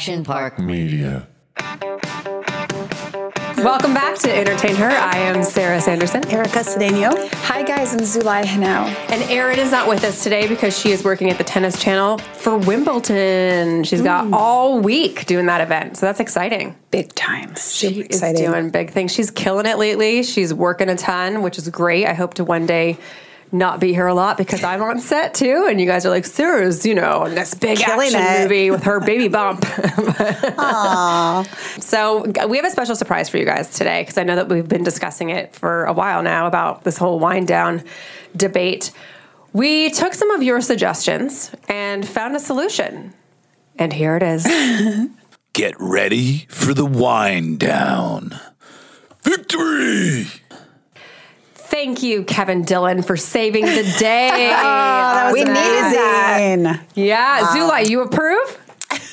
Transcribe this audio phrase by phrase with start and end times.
[0.00, 1.28] Action Park Media.
[3.58, 4.88] Welcome back to Entertain Her.
[4.88, 6.26] I am Sara Sanderson.
[6.28, 7.30] Erica Cedeno.
[7.44, 8.86] Hi guys, I'm Zulay Henao.
[9.10, 12.16] And Erin is not with us today because she is working at the Tennis Channel
[12.16, 13.84] for Wimbledon.
[13.84, 15.98] She's got all week doing that event.
[15.98, 16.76] So that's exciting.
[16.90, 17.54] Big time.
[17.56, 19.12] She is doing big things.
[19.12, 20.22] She's killing it lately.
[20.22, 22.06] She's working a ton, which is great.
[22.06, 22.96] I hope to one day
[23.52, 26.24] not be here a lot because I'm on set too, and you guys are like,
[26.24, 28.42] Sara's, you know, in this big Killing action it.
[28.42, 29.64] movie with her baby bump.
[31.80, 34.68] so we have a special surprise for you guys today because I know that we've
[34.68, 37.82] been discussing it for a while now about this whole wind down
[38.36, 38.92] debate.
[39.52, 43.12] We took some of your suggestions and found a solution,
[43.78, 44.46] and here it is.
[45.52, 48.38] Get ready for the wind down.
[49.24, 50.26] Victory!
[51.70, 54.30] Thank you, Kevin Dillon, for saving the day.
[55.32, 56.34] we needed that.
[56.36, 56.80] Zane.
[56.94, 58.58] Yeah, Zulay, you approve?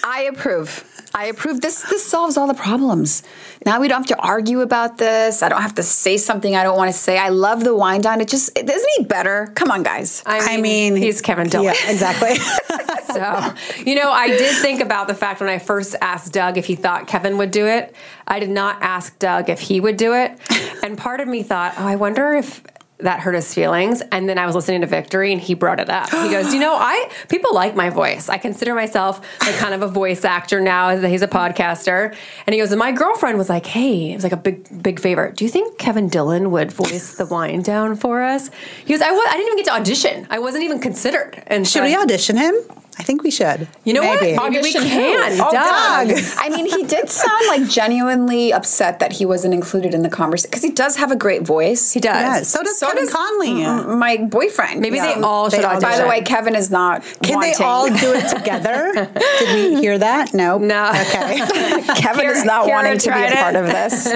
[0.04, 0.84] I approve.
[1.14, 1.62] I approve.
[1.62, 3.22] This this solves all the problems.
[3.66, 5.44] Now we don't have to argue about this.
[5.44, 7.17] I don't have to say something I don't want to say.
[7.17, 8.22] I love the wind down.
[8.22, 9.52] It just it, isn't he better?
[9.55, 10.23] Come on, guys.
[10.25, 11.73] I mean, he's Kevin Dillon.
[11.73, 12.38] Yeah, exactly.
[13.08, 16.66] So, you know, I did think about the fact when I first asked Doug if
[16.66, 17.95] he thought Kevin would do it.
[18.28, 20.38] I did not ask Doug if he would do it.
[20.83, 22.63] And part of me thought, oh, I wonder if
[23.00, 24.02] that hurt his feelings.
[24.12, 26.09] And then I was listening to Victory and he brought it up.
[26.09, 28.28] He goes, You know, I people like my voice.
[28.28, 32.16] I consider myself like kind of a voice actor now as he's a podcaster.
[32.48, 35.00] And he goes, and my girlfriend was like, Hey, it was like a big, big
[35.00, 35.31] favor.
[35.31, 38.50] Do you think Kevin Dillon would voice the wind down for us?
[38.84, 40.28] He goes, I, didn't even get to audition.
[40.30, 41.44] I wasn't even considered.
[41.48, 42.56] And should so we I- audition him?
[43.00, 43.67] I think we should.
[43.84, 44.36] You know Maybe.
[44.36, 44.52] what?
[44.52, 45.34] Maybe we Audition can.
[45.34, 46.08] Oh, Doug.
[46.09, 46.23] Doug.
[46.38, 50.50] I mean, he did sound like genuinely upset that he wasn't included in the conversation
[50.50, 51.92] because he does have a great voice.
[51.94, 52.16] He does.
[52.16, 53.95] Yeah, so does So Kevin does Connolly.
[53.98, 54.81] my boyfriend.
[54.81, 55.14] Maybe Yeah.
[55.16, 55.90] they all should They all audition.
[55.92, 57.03] By the way, Kevin is not.
[57.22, 57.53] Can wanting.
[57.58, 58.92] they all do it together?
[59.40, 60.34] Did we hear that?
[60.34, 60.58] No.
[60.58, 60.90] No.
[60.90, 61.38] Okay.
[61.98, 63.59] Kevin is not Kira wanting to be a part it.
[63.64, 64.08] of this.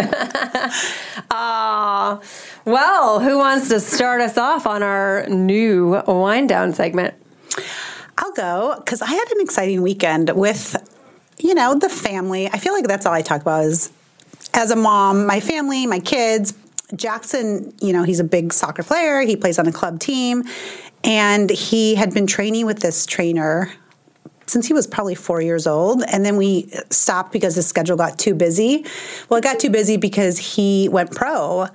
[1.31, 2.19] Aw.
[2.65, 7.13] well, who wants to start us off on our new wind down segment?
[8.17, 10.75] I'll go because I had an exciting weekend with,
[11.39, 12.47] you know, the family.
[12.47, 13.91] I feel like that's all I talk about is
[14.53, 16.53] as a mom, my family, my kids.
[16.95, 19.21] Jackson, you know, he's a big soccer player.
[19.21, 20.43] He plays on a club team.
[21.03, 23.71] And he had been training with this trainer
[24.51, 26.03] since he was probably four years old.
[26.11, 28.85] And then we stopped because his schedule got too busy.
[29.29, 31.67] Well, it got too busy because he went pro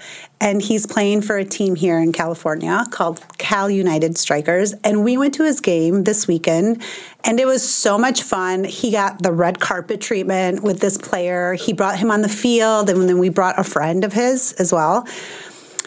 [0.42, 4.74] and he's playing for a team here in California called Cal United Strikers.
[4.84, 6.82] And we went to his game this weekend
[7.24, 8.64] and it was so much fun.
[8.64, 11.54] He got the red carpet treatment with this player.
[11.54, 14.70] He brought him on the field and then we brought a friend of his as
[14.70, 15.08] well.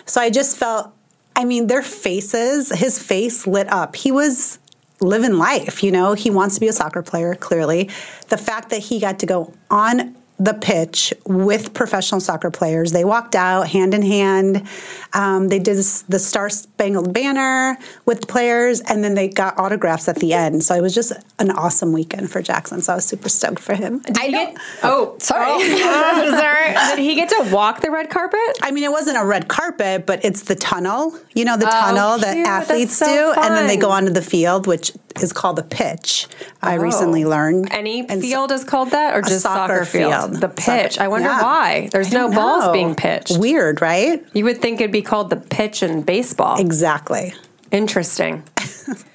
[0.07, 0.91] So I just felt,
[1.35, 3.95] I mean, their faces, his face lit up.
[3.95, 4.57] He was
[5.01, 7.89] living life, you know, he wants to be a soccer player, clearly.
[8.27, 13.03] The fact that he got to go on the pitch with professional soccer players, they
[13.03, 14.65] walked out hand in hand.
[15.13, 15.75] Um, they did
[16.07, 20.63] the Star Spangled Banner with the players, and then they got autographs at the end.
[20.63, 22.81] So it was just an awesome weekend for Jackson.
[22.81, 24.01] So I was super stoked for him.
[24.17, 24.57] I don't.
[24.83, 25.59] Oh, Sorry.
[25.77, 26.73] sorry.
[26.95, 28.39] Did he get to walk the red carpet?
[28.61, 31.17] I mean, it wasn't a red carpet, but it's the tunnel.
[31.33, 32.45] You know, the tunnel that Oh, cute.
[32.45, 33.81] That's athletes so do, and then they fun.
[33.81, 36.27] go onto the field, which is called the pitch.
[36.61, 37.71] I recently learned.
[37.71, 40.13] Any And so- field is called that, or just soccer, soccer field?
[40.13, 40.28] field.
[40.29, 40.93] The pitch.
[40.93, 41.41] Soccer- I wonder yeah.
[41.41, 41.89] why.
[41.91, 43.37] There's no don't balls being pitched.
[43.37, 44.23] Weird, right?
[44.33, 46.59] You would think it'd be called the pitch in baseball.
[46.59, 47.33] Exactly.
[47.71, 48.43] Interesting.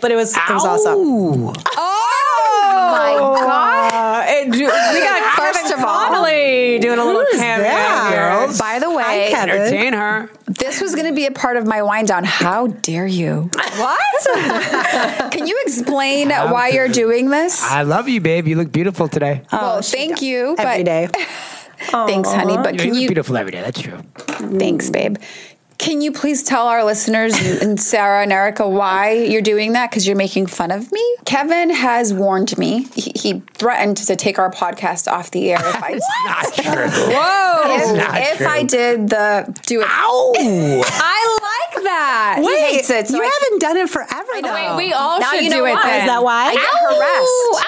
[0.00, 0.94] But it was it was awesome.
[0.96, 1.52] Oh
[2.92, 3.34] my oh.
[3.34, 4.48] God!
[4.50, 8.52] we got First Kevin of all, Connolly doing a little Who's cameo.
[9.14, 9.28] That?
[9.28, 9.36] here.
[9.36, 9.60] By the way, Hi, Kevin.
[9.62, 10.30] Entertain her.
[10.46, 12.24] this was going to be a part of my wind down.
[12.24, 13.50] How dare you?
[13.52, 14.26] What?
[15.32, 17.62] Can you explain why you're doing this?
[17.62, 18.46] I love you, babe.
[18.46, 19.42] You look beautiful today.
[19.52, 20.54] Oh, well, thank you.
[20.56, 21.08] But Every day.
[21.90, 22.56] Thanks, honey.
[22.56, 23.08] But you, can look you?
[23.08, 23.60] beautiful every day.
[23.60, 23.98] That's true.
[24.58, 25.16] Thanks, babe.
[25.78, 29.90] Can you please tell our listeners and and Sara and Erica why you're doing that?
[29.90, 31.16] Because you're making fun of me.
[31.24, 32.84] Kevin has warned me.
[32.94, 36.88] He, he threatened to take our podcast off the air if I Not true.
[37.12, 37.74] Whoa!
[37.74, 38.46] if, not if true.
[38.46, 39.86] I did the do it.
[39.90, 40.32] Ow!
[40.86, 41.38] I
[41.74, 42.38] like that.
[42.40, 43.08] He hates it.
[43.08, 44.76] So you I- haven't done it forever, though.
[44.76, 45.72] Wait, we all Now should you know do it.
[45.72, 45.82] why.
[45.82, 46.00] Then.
[46.02, 46.46] Is that why?
[46.48, 47.66] I get harassed.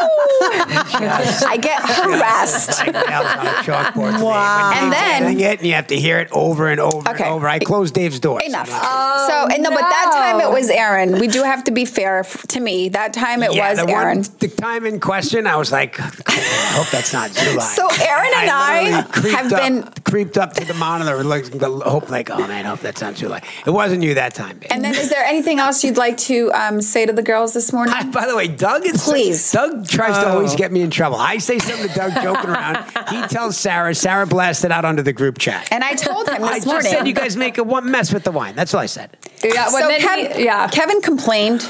[0.00, 2.78] I get harassed.
[2.80, 4.12] Like nails on a chalkboard.
[4.12, 4.24] today.
[4.24, 4.72] Wow.
[4.74, 7.24] And then- doing it, and you have to hear it over and over Okay.
[7.24, 7.48] and over.
[7.48, 8.40] I closed Dave's door.
[8.42, 8.68] Enough.
[8.68, 11.18] so, and no, but that time it was Erin.
[11.18, 12.88] We do have to be fair f- to me.
[12.90, 14.18] That time it yeah, was the Erin.
[14.18, 16.34] One, the time in question, I was like, I
[16.74, 17.60] hope that's not Zulay.
[17.74, 21.44] So Erin and I literally creeped have up, been- creeped up to the monitor, like,
[21.46, 23.42] the hope, like, oh man, I hope that's not Zulay.
[23.66, 24.68] It wasn't you that time, babe.
[24.70, 27.72] And then, is there anything else you'd like to um, say to the girls this
[27.72, 28.10] morning?
[28.10, 29.50] By the way, Doug is Please.
[29.52, 30.56] Doug tries to always oh.
[30.56, 31.16] get me in trouble.
[31.16, 32.84] I say something to Doug joking around.
[33.10, 33.94] He tells Sara.
[33.94, 35.68] Sara blasts it out onto the group chat.
[35.70, 36.90] And I told him I this just morning.
[36.90, 38.54] said you guys make a one mess with the wine.
[38.54, 39.16] That's all I said.
[39.42, 40.68] Yeah, well, so then Kev- he, yeah.
[40.68, 41.68] Kevin complained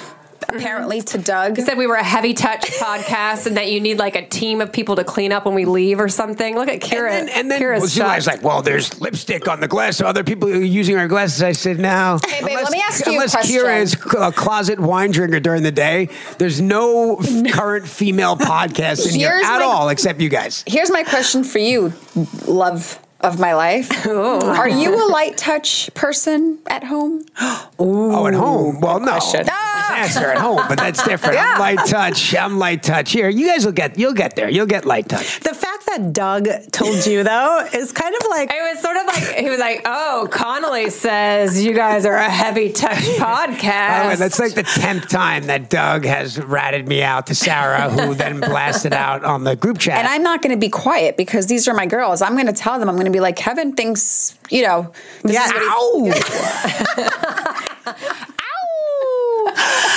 [0.49, 1.57] apparently to Doug.
[1.57, 4.61] He said we were a heavy touch podcast and that you need like a team
[4.61, 6.55] of people to clean up when we leave or something.
[6.55, 7.11] Look at Kira.
[7.11, 9.97] And then, and then Kira's well, she was like, "Well, there's lipstick on the glass.
[9.97, 13.05] So other people are using our glasses." I said, "No." Hey, babe, let me ask
[13.07, 13.61] you a unless question.
[13.61, 16.09] Kira is a closet wine drinker during the day,
[16.39, 17.17] there's no
[17.53, 20.65] current female podcast in here at my- all, except you guys.
[20.67, 21.93] Here's my question for you,
[22.47, 23.91] love of my life.
[24.07, 24.49] Oh.
[24.55, 27.25] Are you a light touch person at home?
[27.79, 28.81] Oh, at home?
[28.81, 29.19] Well, no.
[29.87, 30.05] Question.
[30.07, 31.39] Just ask her at home, but that's different.
[31.39, 32.35] I'm light touch.
[32.35, 33.13] I'm light touch.
[33.13, 33.99] Here, you guys will get.
[33.99, 34.49] You'll get there.
[34.49, 35.41] You'll get light touch.
[35.41, 39.07] The fact that Doug told you though is kind of like It was sort of
[39.07, 44.15] like he was like, "Oh, Connolly says you guys are a heavy touch podcast." Way,
[44.17, 48.41] that's like the tenth time that Doug has ratted me out to Sara, who then
[48.41, 49.99] blasted out on the group chat.
[49.99, 52.23] And I'm not going to be quiet because these are my girls.
[52.23, 52.89] I'm going to tell them.
[52.89, 54.93] I'm going to be like, Kevin thinks, you know,
[55.23, 55.47] this Yeah.
[55.47, 56.21] is what he-
[57.05, 58.15] Ow!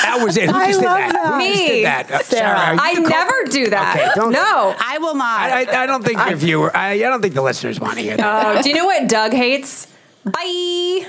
[0.08, 0.50] That was it.
[0.50, 1.12] Who I just did love that?
[1.14, 1.34] that.
[1.34, 1.68] Who just Me.
[1.68, 2.12] did that?
[2.12, 2.60] Uh, Sara.
[2.60, 3.96] are you I the cul- never do that.
[3.98, 4.76] Okay, don't- no.
[4.80, 5.40] I will not.
[5.42, 6.76] I, I, I don't think your viewer.
[6.76, 8.58] I, I don't think the listeners want to hear that.
[8.58, 9.88] Oh, do you know what Doug hates?
[10.24, 11.08] Bye.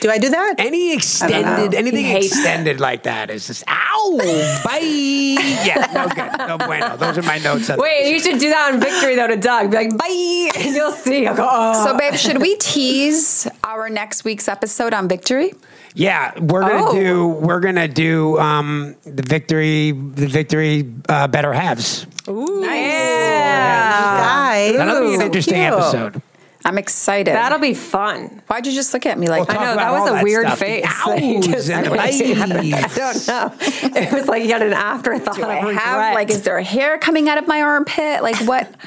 [0.00, 0.54] Do I do that?
[0.58, 4.16] Any extended, anything He hates extended like that is just ow,
[4.64, 4.78] bye.
[4.80, 6.96] Yeah, no good, no bueno.
[6.96, 7.68] Those are my notes.
[7.68, 9.70] On Wait, you should do that on Victory though to Doug.
[9.70, 11.26] Be like, bye, and you'll see.
[11.26, 11.84] I'll go, oh.
[11.84, 15.52] So, babe, should we tease our next week's episode on victory?
[15.94, 16.92] Yeah, we're gonna Oh.
[16.94, 17.28] do.
[17.28, 19.90] We're gonna do um, the victory.
[19.92, 22.06] The victory uh, better halves.
[22.26, 24.20] yeah.
[24.20, 24.76] Guys.
[24.76, 25.66] That'll be an interesting cute.
[25.72, 26.22] episode.
[26.64, 27.34] I'm excited.
[27.34, 28.42] That'll be fun.
[28.46, 30.46] Why'd you just look at me like We'll I know that was a that weird
[30.46, 30.58] stuff.
[30.58, 30.82] Face.
[30.84, 32.74] that you ows just and the made.
[32.74, 33.54] I don't know.
[34.00, 35.82] It was like you had an afterthought do I of regret.
[35.82, 38.22] have like is there hair coming out of my armpit?
[38.22, 38.72] Like what?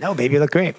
[0.00, 0.74] No, baby, you look great.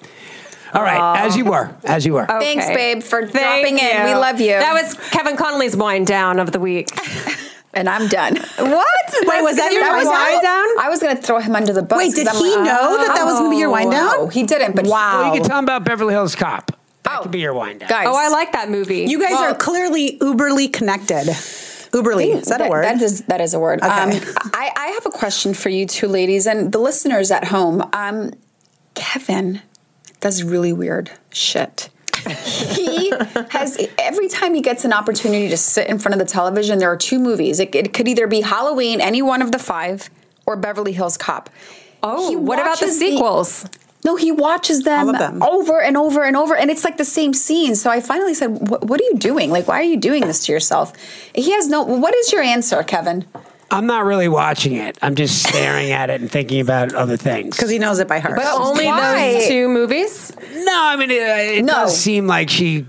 [0.74, 2.26] All right, as you were, as you were.
[2.26, 4.04] Thanks, babe, for Thank dropping in.
[4.06, 4.48] We love you.
[4.52, 6.88] That was Kevin Connolly's wind down of the week.
[7.74, 8.36] and I'm done.
[8.36, 8.86] What?
[9.26, 10.66] Wait, was that your That was wind wind down?
[10.76, 10.84] down?
[10.84, 11.96] I was gonna throw him under the bus.
[11.98, 13.90] Wait, did 'cause I'm he like, know that that was going to be your wind
[13.92, 14.06] down?
[14.06, 14.74] No, he didn't.
[14.76, 15.20] But Wow.
[15.22, 16.72] Well, you can tell them about Beverly Hills Cop.
[17.04, 17.22] That Oh.
[17.22, 17.88] could be your wind down.
[17.88, 19.04] guys, Oh, I like that movie.
[19.06, 21.26] You guys Well- are clearly uberly connected.
[21.92, 22.34] Uberly.
[22.34, 22.84] Is that a word?
[22.84, 23.80] That is that is a word.
[23.80, 23.88] Okay.
[23.88, 24.10] Um,
[24.52, 27.88] I, I have a question for you two ladies and the listeners at home.
[27.92, 28.32] Um,
[28.94, 29.60] Kevin
[30.24, 31.90] does really weird shit.
[32.26, 33.10] he
[33.50, 36.78] has every time he gets an opportunity to sit in front of the television.
[36.78, 37.60] There are two movies.
[37.60, 40.08] It, it could either be Halloween, any one of the five,
[40.46, 41.50] or Beverly Hills Cop.
[42.02, 43.66] oh, He what about the watches sequels?
[44.02, 45.42] No, he watches them, them.
[45.42, 47.74] over and over and over, and it's like the same scene.
[47.74, 49.50] So I finally said, "What what are you doing?
[49.50, 50.94] Like, why are you doing this to yourself?"
[51.34, 51.82] He has no.
[51.82, 53.26] What is your answer, Kevin?
[53.70, 54.98] I'm not really watching it.
[55.02, 57.56] I'm just staring at it and thinking about other things.
[57.56, 58.36] Because he knows it by heart.
[58.36, 59.34] But only Why?
[59.34, 60.32] those two movies?
[60.54, 61.16] No, I mean it,
[61.58, 61.72] it No.
[61.72, 62.86] does seem like she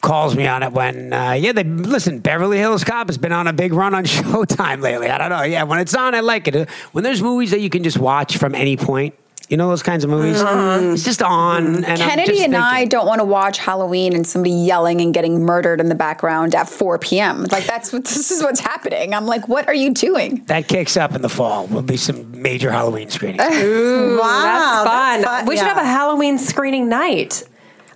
[0.00, 1.52] calls me on it when uh, yeah.
[1.52, 2.20] They listen.
[2.20, 5.08] Beverly Hills Cop has been on a big run on Showtime lately.
[5.10, 5.42] I don't know.
[5.42, 6.68] Yeah, when it's on, I like it.
[6.92, 9.14] When there's movies that you can just watch from any point,
[9.48, 10.40] you know those kinds of movies.
[10.40, 10.92] Uh-huh.
[10.92, 11.66] It's just on.
[11.66, 11.84] Mm-hmm.
[11.84, 15.44] And Kennedy just and I don't want to watch Halloween and somebody yelling and getting
[15.44, 17.44] murdered in the background at 4 p.m.
[17.44, 19.14] Like that's what this is what's happening.
[19.14, 20.44] I'm like, what are you doing?
[20.46, 21.66] That kicks up in the fall.
[21.68, 23.40] Will be some major Halloween screenings.
[23.40, 25.46] wow, that's fun.
[25.46, 27.44] we should have a Halloween screening night.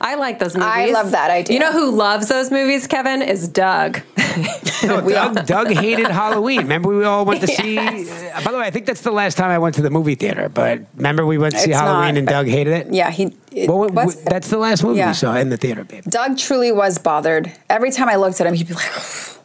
[0.03, 0.69] I like those movies.
[0.71, 1.55] I love that idea.
[1.55, 3.23] You know who loves those movies, Kevin?
[3.23, 4.01] Is Doug.
[4.85, 6.63] No, Doug, Doug hated Halloween.
[6.63, 7.79] Remember, we all went to see.
[7.79, 10.15] Uh, by the way, I think that's the last time I went to the movie
[10.17, 10.49] theater.
[10.49, 12.93] But remember, we went to see It's Halloween not, and Doug hated it.
[12.93, 13.37] Yeah, he.
[13.53, 15.09] It, Well, what- what's- that's the last movie Yeah.
[15.11, 16.03] we saw in the theater, babe.
[16.09, 17.53] Doug truly was bothered.
[17.71, 18.91] Every time I looked at him, he'd be like,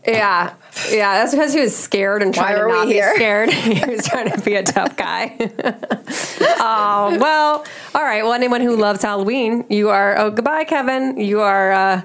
[0.07, 0.53] Yeah,
[0.89, 1.13] yeah.
[1.19, 3.49] That's because he was scared and trying to not be scared.
[3.53, 5.35] he was trying to be a tough guy.
[6.59, 7.65] oh well.
[7.93, 8.23] All right.
[8.23, 10.17] Well, anyone who loves Halloween, you are.
[10.17, 11.17] Oh, goodbye, Kevin.
[11.17, 11.71] You are.
[11.71, 12.01] Uh,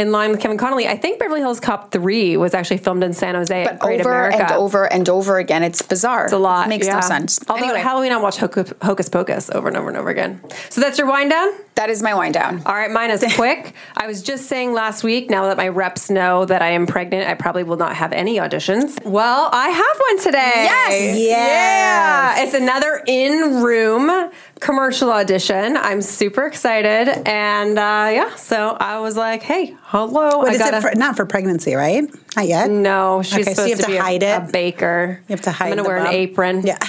[0.00, 3.12] in line with Kevin Connolly, I think Beverly Hills Cop three was actually filmed in
[3.12, 4.42] San Jose but Great over America.
[4.44, 5.62] and over and over again.
[5.62, 6.24] It's bizarre.
[6.24, 6.66] It's a lot.
[6.66, 6.94] It makes yeah.
[6.94, 7.38] no sense.
[7.48, 10.40] Although anyway, Halloween, I watch Hocus, Hocus Pocus over and over and over again.
[10.70, 11.50] So that's your wind down.
[11.74, 12.62] that is my wind down.
[12.64, 13.74] All right, mine is quick.
[13.94, 17.28] I was just saying last week, now that my reps know that I am pregnant,
[17.28, 19.02] I probably will not have any auditions.
[19.04, 20.64] Well, I have one today.
[20.64, 21.18] Yes!
[21.28, 22.42] Yeah.
[22.42, 25.76] It's another in room commercial audition.
[25.76, 27.08] I'm super excited.
[27.26, 30.42] And uh, yeah, so I was like, hey, hello.
[30.42, 32.04] But I is gotta, it for, not for pregnancy, right?
[32.36, 32.70] Not yet.
[32.70, 34.52] no, she's Okay, so supposed you have to, to be a- hide a, it?
[34.52, 35.20] baker.
[35.28, 36.62] You have to hide I'm gonna the wear an apron.
[36.64, 36.78] Yeah.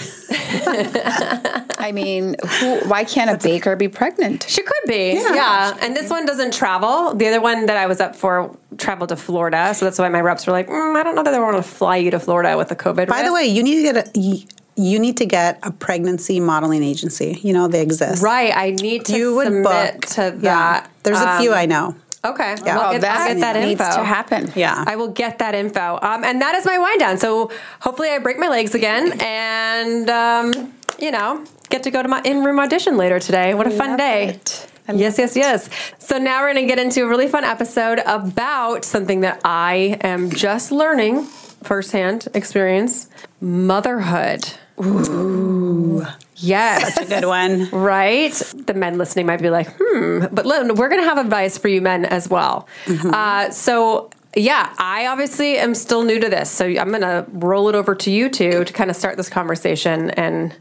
[1.79, 4.45] I mean, who, why can't a baker be pregnant?
[4.47, 5.33] She could be, Yeah.
[5.33, 5.77] yeah.
[5.81, 7.15] And this one doesn't travel.
[7.15, 10.21] The other one that I was up for traveled to Florida, so that's why my
[10.21, 12.55] reps were like, mm, I don't know that they want to fly you to Florida
[12.57, 13.07] with the COVID.
[13.07, 14.45] By the way, you need to get a.
[14.77, 17.39] y- you need to get a pregnancy modeling agency.
[17.41, 18.21] You know, they exist.
[18.23, 18.55] Right.
[18.55, 20.05] I need to You would submit book.
[20.15, 20.31] to Yeah.
[20.41, 20.91] that.
[21.03, 21.95] There's a few Um, I know.
[22.23, 22.55] Okay.
[22.65, 22.75] Yeah.
[22.75, 23.95] I'll Well, get, that, I'll get that needs info.
[23.97, 24.51] to happen.
[24.55, 24.83] Yeah.
[24.85, 25.97] I will get that info.
[26.01, 27.17] Um, and that is my wind down.
[27.17, 27.49] So
[27.79, 32.21] hopefully I break my legs again and, um, you know, get to go to my
[32.23, 33.53] in room audition later today.
[33.55, 34.27] What a fun Love day.
[34.27, 34.67] it.
[34.93, 35.69] Yes, yes, yes.
[35.99, 39.97] So now we're going to get into a really fun episode about something that I
[40.01, 41.23] am just learning
[41.63, 43.07] firsthand experience
[43.39, 44.47] motherhood.
[44.81, 46.05] Ooh.
[46.35, 46.95] Yes.
[46.95, 47.69] That's a good one.
[47.69, 48.31] Right?
[48.31, 50.25] The men listening might be like, hmm.
[50.31, 52.67] But Lynn, we're going to have advice for you men as well.
[52.85, 53.13] Mm-hmm.
[53.13, 56.49] Uh, so, yeah, I obviously am still new to this.
[56.49, 59.29] So I'm going to roll it over to you two to kind of start this
[59.29, 60.55] conversation and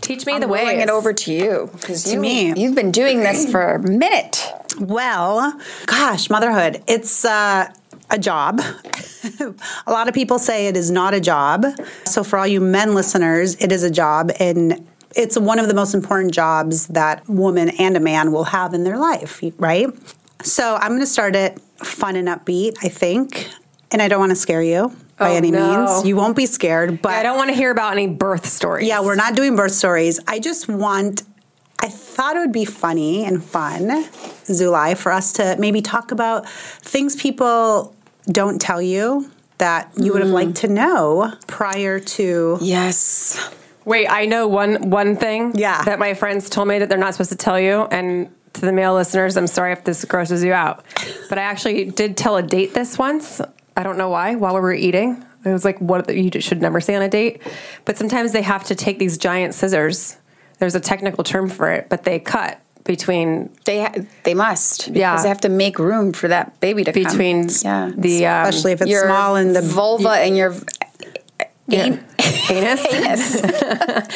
[0.00, 0.60] teach me I'm the way.
[0.60, 2.52] rolling it over to you because you, me.
[2.54, 4.44] you've been doing this for a minute.
[4.78, 6.82] Well, gosh, motherhood.
[6.86, 7.72] It's uh,
[8.10, 8.60] a job.
[9.86, 11.64] a lot of people say it is not a job.
[12.04, 14.30] So, for all you men listeners, it is a job.
[14.40, 18.74] And it's one of the most important jobs that woman and a man will have
[18.74, 19.88] in their life, right?
[20.42, 23.48] So, I'm going to start it fun and upbeat, I think.
[23.90, 25.86] And I don't want to scare you by Oh, any no.
[25.86, 26.06] means.
[26.06, 28.88] You won't be scared, but I don't want to hear about any birth stories.
[28.88, 30.18] yeah, we're not doing birth stories.
[30.26, 31.22] I just want,
[31.84, 34.04] I thought it would be funny and fun,
[34.46, 37.94] Zulay, for us to maybe talk about things people
[38.26, 40.34] don't tell you that you would have Mm.
[40.34, 42.58] liked to know prior to.
[42.62, 43.38] Yes.
[43.84, 45.82] Wait, I know one one thing Yeah.
[45.84, 47.86] that my friends told me that they're not supposed to tell you.
[47.90, 50.82] And to the male listeners, I'm sorry if this grosses you out.
[51.28, 53.42] But I actually did tell a date this once.
[53.76, 55.22] I don't know why, while we were eating.
[55.44, 57.42] It was like what you should never say on a date.
[57.84, 60.16] But sometimes they have to take these giant scissors.
[60.58, 63.94] There's a technical term for it, but they cut between They ha-
[64.24, 65.22] they must because Yeah.
[65.22, 67.02] they have to make room for that baby to come.
[67.02, 67.90] between yeah.
[67.96, 70.54] the um, Especially if it's your small and the vulva and your
[71.66, 71.96] yeah,
[72.50, 72.82] anus.
[73.40, 74.06] that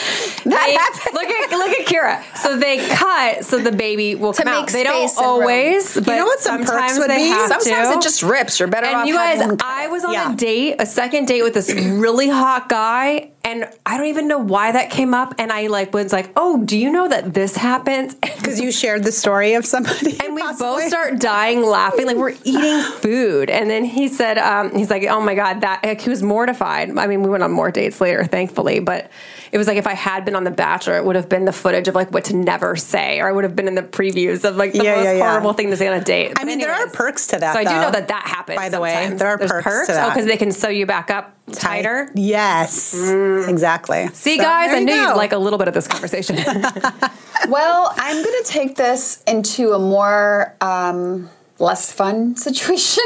[0.44, 1.14] happens.
[1.14, 2.36] look at look at Kira.
[2.38, 4.60] So they cut so the baby will To come out.
[4.66, 5.26] make They don't space room.
[5.28, 7.28] always, but know what some perks sometimes would they be?
[7.28, 7.94] have Sometimes to.
[7.94, 8.58] it just rips.
[8.58, 9.06] You're better off.
[9.06, 10.32] You guys, I was on Yeah.
[10.32, 14.38] a date, a second date with this really hot guy, and I don't even know
[14.38, 15.34] why that came up.
[15.38, 19.04] And I like was like, "Oh, do you know that this happens?" Because you shared
[19.04, 20.16] the story of somebody.
[20.24, 20.66] And we possibly.
[20.66, 23.50] both start dying laughing, like we're eating food.
[23.50, 26.96] And then he said, um, he's like, oh my God, that, like, he was mortified.
[26.96, 29.10] I mean, we went on more dates later, thankfully, but
[29.52, 31.52] it was like if I had been on The Bachelor, it would have been the
[31.52, 34.44] footage of like what to never say, or I would have been in the previews
[34.44, 35.30] of like the Yeah, most yeah, yeah.
[35.30, 36.30] horrible thing to say on a date.
[36.30, 38.56] I But mean, there are perks to that, So I do know that that happens.
[38.56, 41.10] By the way, there are There's perks to Oh, because they can sew you back
[41.10, 42.10] up tighter.
[42.14, 42.94] Yes,
[43.48, 44.08] exactly.
[44.12, 45.08] See, So, guys, I you knew go.
[45.08, 46.36] you'd like a little bit of this conversation.
[47.48, 53.04] well, I'm going to take this into a more um, less fun situation.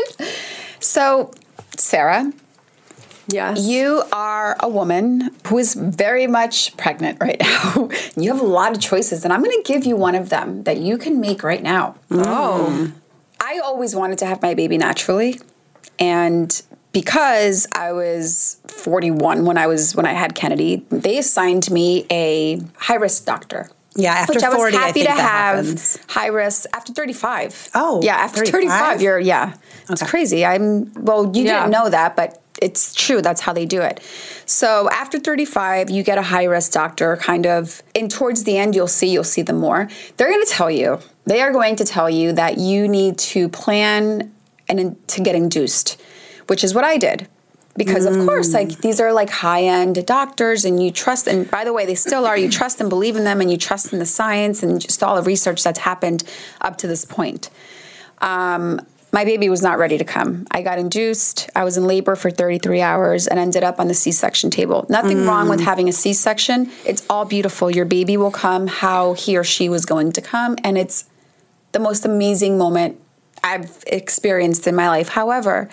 [0.80, 1.30] So,
[1.76, 2.32] Sara,
[3.28, 3.60] yes.
[3.60, 7.88] You are a woman who is very much pregnant right now.
[8.16, 10.64] you have a lot of choices, and I'm going to give you one of them
[10.64, 11.94] that you can make right now.
[12.10, 12.68] Oh.
[12.70, 12.92] Mm.
[13.40, 15.40] I always wanted to have my baby naturally,
[15.98, 16.62] and
[16.92, 22.60] because I was 41 when I was when I had Kennedy, they assigned me a
[22.76, 23.70] high risk doctor.
[23.94, 25.98] Yeah, after which I was 40, I happy think to have happens.
[26.08, 27.70] high risk after 35.
[27.74, 28.70] Oh, yeah, after 35?
[28.70, 29.54] 35, you're yeah.
[29.90, 30.46] It's crazy.
[30.46, 31.60] I'm well, you Yeah.
[31.60, 33.20] didn't know that, but it's true.
[33.20, 34.00] That's how they do it.
[34.46, 38.74] So after 35, you get a high risk doctor kind of and towards the end
[38.74, 39.88] you'll see you'll see them more.
[40.16, 41.00] They're going to tell you.
[41.24, 44.32] They are going to tell you that you need to plan
[44.68, 46.00] and to get induced,
[46.46, 47.28] which is what I did.
[47.74, 51.26] Because of course, like these are like high end doctors, and you trust.
[51.26, 52.36] And by the way, they still are.
[52.36, 55.16] You trust and believe in them, and you trust in the science and just all
[55.16, 56.22] the research that's happened
[56.60, 57.48] up to this point.
[58.18, 58.78] Um,
[59.12, 60.46] my baby was not ready to come.
[60.50, 61.50] I got induced.
[61.54, 64.86] I was in labor for 33 hours and ended up on the C section table.
[64.88, 65.28] Nothing mm.
[65.28, 66.70] wrong with having a C section.
[66.86, 67.70] It's all beautiful.
[67.70, 71.04] Your baby will come how he or she was going to come, and it's
[71.72, 72.98] the most amazing moment
[73.44, 75.08] I've experienced in my life.
[75.08, 75.68] However,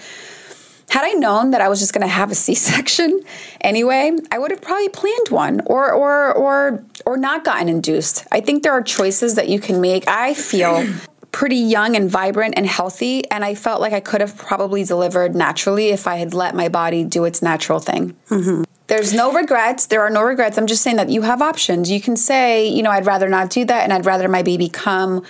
[0.90, 3.22] had I known that I was just going to have a C-section
[3.62, 8.26] anyway, I would have probably planned one or or or or not gotten induced.
[8.34, 10.08] I think there are choices that you can make.
[10.08, 10.86] I feel
[11.32, 15.36] pretty young and vibrant and healthy and I felt like I could have probably delivered
[15.36, 18.16] naturally if I had let my body do its natural thing.
[18.30, 18.64] Mm-hmm.
[18.88, 19.86] There's no regrets.
[19.86, 20.58] There are no regrets.
[20.58, 21.92] I'm just saying that you have options.
[21.92, 24.68] You can say, you know, I'd rather not do that and I'd rather my baby
[24.68, 25.24] come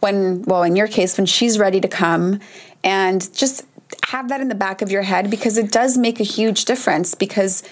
[0.00, 2.40] when, well, in your case, when she's ready to come
[2.84, 3.64] and just
[4.08, 7.14] have that in the back of your head because it does make a huge difference
[7.14, 7.62] because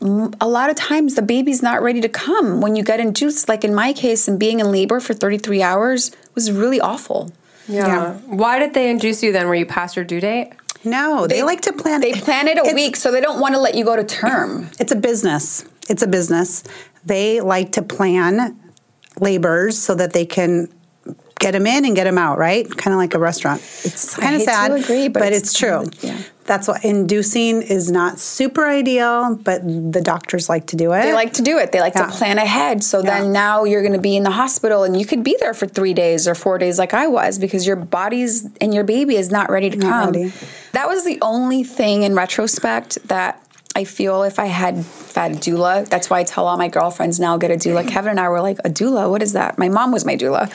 [0.00, 3.64] a lot of times the baby's not ready to come when you get induced like
[3.64, 7.32] in my case and being in labor for 33 hours was really awful
[7.68, 7.86] Yeah.
[7.86, 8.12] Yeah.
[8.26, 9.46] Why did they induce you then?
[9.48, 10.52] Were you past your due date?
[10.84, 12.00] No, they, like to plan.
[12.02, 14.04] they plan it a It's- week so they don't want to let you go to
[14.04, 15.64] term It's a business.
[15.88, 16.62] It's a business.
[17.06, 18.58] They like to plan
[19.20, 20.68] labors so that they can
[21.38, 22.68] get them in and get them out, right?
[22.76, 23.60] Kind of like a restaurant.
[23.84, 25.84] It's kind of hate to sad, agree, but but it's it's true.
[26.00, 26.18] yeah.
[26.46, 31.02] That's what inducing is not super ideal, but the doctors like to do it.
[31.02, 31.72] They like to do it.
[31.72, 32.06] They like Yeah.
[32.06, 32.84] to plan ahead.
[32.84, 33.20] So Yeah.
[33.20, 35.66] then now you're going to be in the hospital and you could be there for
[35.66, 39.30] three days or four days like I was because your body's and your baby is
[39.30, 40.12] not ready to Not come.
[40.12, 40.32] ready.
[40.72, 43.40] That was the only thing in retrospect that
[43.76, 44.76] I feel if I had
[45.14, 47.86] had a doula, that's why I tell all my girlfriends now get a doula.
[47.94, 49.10] Kevin and I were like, a doula?
[49.10, 49.58] What is that?
[49.58, 50.48] My mom was my doula.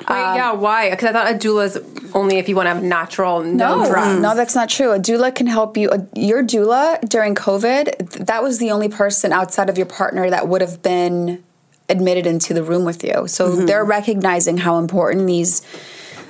[0.00, 0.90] Wait, um, yeah, why?
[0.90, 3.86] Because I thought a doula is only if you want to have natural, no, No,
[3.86, 4.18] drugs.
[4.18, 4.92] Mm, no, that's not true.
[4.92, 5.90] A doula can help you.
[5.90, 10.48] A, your doula during COVID, that was the only person outside of your partner that
[10.48, 11.42] would have been
[11.88, 13.26] admitted into the room with you.
[13.26, 13.66] So mm-hmm.
[13.66, 15.62] they're recognizing how important these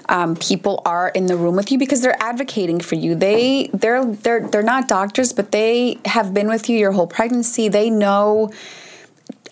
[0.08, 3.14] um, people are in the room with you because they're advocating for you.
[3.14, 7.68] They they're they're they're not doctors, but they have been with you your whole pregnancy.
[7.68, 8.50] They know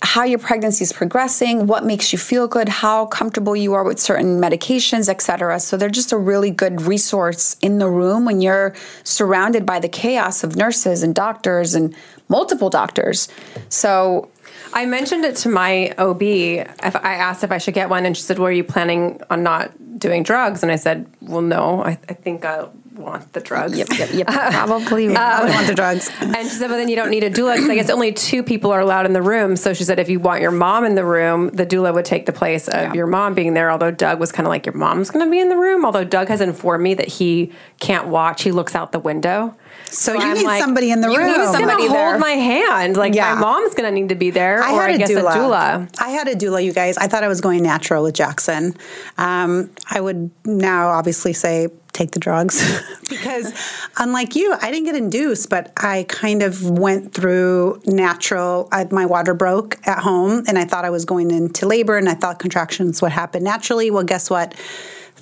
[0.03, 3.99] how your pregnancy is progressing, what makes you feel good, how comfortable you are with
[3.99, 5.59] certain medications, etc.
[5.61, 9.89] So they're just a really good resource in the room when you're surrounded by the
[9.89, 11.95] chaos of nurses and doctors and
[12.29, 13.29] multiple doctors.
[13.71, 14.31] So
[14.75, 16.23] I mentioned it to my OB.
[16.23, 19.43] I asked if I should get one, and she said, "Well, are you planning on
[19.43, 19.71] not
[20.05, 21.83] doing drugs?" And I said, "Well, no.
[21.83, 24.27] I, I think I want the drugs." yep, yep, yep.
[24.53, 25.15] Probably.
[25.15, 26.11] I want the drugs.
[26.21, 28.43] And she said, "But then you don't need a doula because I guess only two
[28.43, 30.95] people are allowed in the room." So she said, "If you want your mom in
[30.95, 32.93] the room, the doula would take the place of Yeah.
[32.95, 35.41] your mom being there." Although Doug was kind of like, "Your mom's going to be
[35.41, 38.93] in the room." Although Doug has informed me that he can't watch; he looks out
[38.93, 39.55] the window.
[39.91, 41.27] So you I'm need like, somebody in the you room.
[41.29, 42.11] Who's going Somebody to there.
[42.11, 42.97] hold my hand?
[42.97, 43.35] Like Yeah.
[43.35, 45.33] my mom's going to need to be there, I or had I a guess doula.
[45.35, 46.01] a doula.
[46.01, 46.97] I had a doula, you guys.
[46.97, 48.75] I thought I was going natural with Jackson.
[49.19, 52.63] Um, I would now obviously say take the drugs
[53.09, 53.53] because,
[53.97, 58.69] unlike you, I didn't get induced, but I kind of went through natural.
[58.71, 62.09] I, my water broke at home, and I thought I was going into labor, and
[62.09, 63.91] I thought contractions would happen naturally.
[63.91, 64.55] Well, guess what?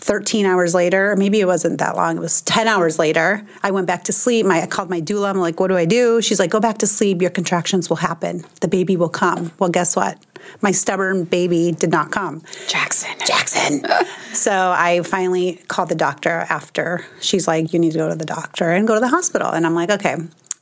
[0.02, 3.86] 13 hours later, maybe it wasn't that long, it was 10 hours later, I went
[3.86, 4.44] back to sleep.
[4.44, 5.30] My, I called my doula.
[5.30, 6.20] I'm like, what do I do?
[6.20, 7.22] She's like, go back to sleep.
[7.22, 8.44] Your contractions will happen.
[8.60, 9.52] The baby will come.
[9.60, 10.18] Well, guess what?
[10.60, 12.42] My stubborn baby did not come.
[12.66, 13.10] Jackson.
[13.24, 13.86] Jackson.
[14.32, 17.06] so I finally called the doctor after.
[17.20, 19.50] She's like, you need to go to the doctor and go to the hospital.
[19.50, 20.16] And I'm like, okay.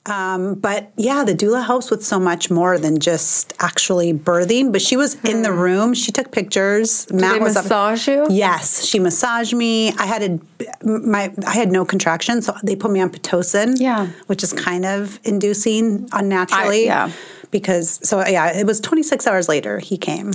[0.06, 4.72] Um, but yeah, the doula helps with so much more than just actually birthing.
[4.72, 5.92] But she was in the room.
[5.92, 7.10] She took pictures.
[7.12, 8.26] Matt they was up- you?
[8.30, 9.92] Yes, she massaged me.
[9.92, 13.74] I had a, my I had no contractions, so they put me on pitocin.
[13.78, 14.08] Yeah.
[14.26, 16.90] which is kind of inducing unnaturally.
[16.90, 17.12] I- yeah.
[17.50, 20.30] Because so yeah, it was 26 hours later he came.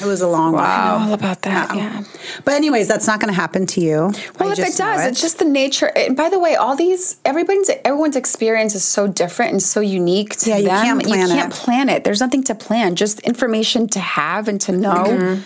[0.00, 0.96] It was a long wow.
[0.96, 1.74] I know all about that.
[1.76, 2.04] Yeah.
[2.44, 4.10] But anyways, that's not going to happen to you.
[4.40, 5.92] Well, I if it does, it's just the nature.
[5.94, 10.36] And by the way, all these everybody's everyone's experience is so different and so unique
[10.38, 10.84] to Yeah, you them.
[10.84, 11.56] can't plan you can't it.
[11.58, 12.04] plan it.
[12.04, 12.96] There's nothing to plan.
[12.96, 15.40] Just information to have and to know.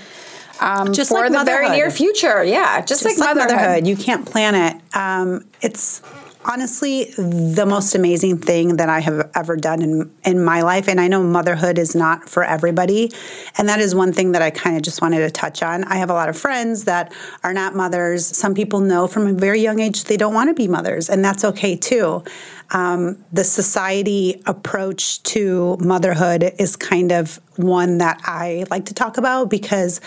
[0.61, 3.87] Um, Just for like the very near future, yeah, just, Just like, motherhood.
[3.87, 4.97] You can't plan it.
[4.97, 6.01] Um, it's
[6.45, 10.89] honestly the most amazing thing that I have ever done in in my life.
[10.89, 13.11] And I know motherhood is not for everybody,
[13.57, 15.85] and that is one thing that I kind of just wanted to touch on.
[15.85, 18.27] I have a lot of friends that are not mothers.
[18.27, 21.25] Some people know from a very young age they don't want to be mothers, and
[21.25, 22.23] that's okay too.
[22.71, 29.17] Um, the society approach to motherhood is kind of one that I like to talk
[29.17, 30.01] about because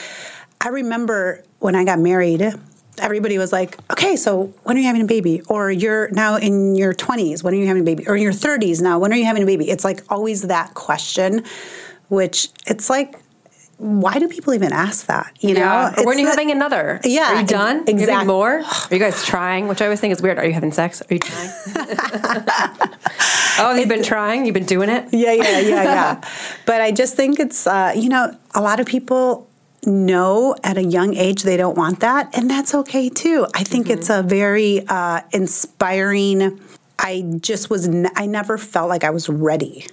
[0.60, 2.54] I remember when I got married,
[2.98, 5.42] everybody was like, okay, so when are you having a baby?
[5.48, 8.08] Or you're now in your 20s, when are you having a baby?
[8.08, 9.70] Or in your 30s now, when are you having a baby?
[9.70, 11.44] It's like always that question,
[12.10, 13.16] which it's like,
[13.78, 15.36] why do people even ask that?
[15.40, 15.94] You know, Yeah.
[15.98, 17.00] Or when It's are you not- having another?
[17.04, 17.78] Yeah, Are you done?
[17.78, 18.60] Are you having exact- more?
[18.64, 19.68] Are you guys trying?
[19.68, 20.38] Which I always think is weird.
[20.38, 21.02] Are you having sex?
[21.02, 21.50] Are you trying?
[23.60, 24.46] oh, you've been trying?
[24.46, 25.06] You've been doing it?
[25.12, 26.22] yeah, yeah, yeah, yeah.
[26.66, 29.50] but I just think it's, uh, you know, a lot of people
[29.86, 33.48] know at a young age they don't want that, and that's okay too.
[33.56, 34.00] I think Mm-hmm.
[34.00, 36.60] it's a very uh, inspiring.
[37.00, 39.88] I just was, n- I never felt like I was ready.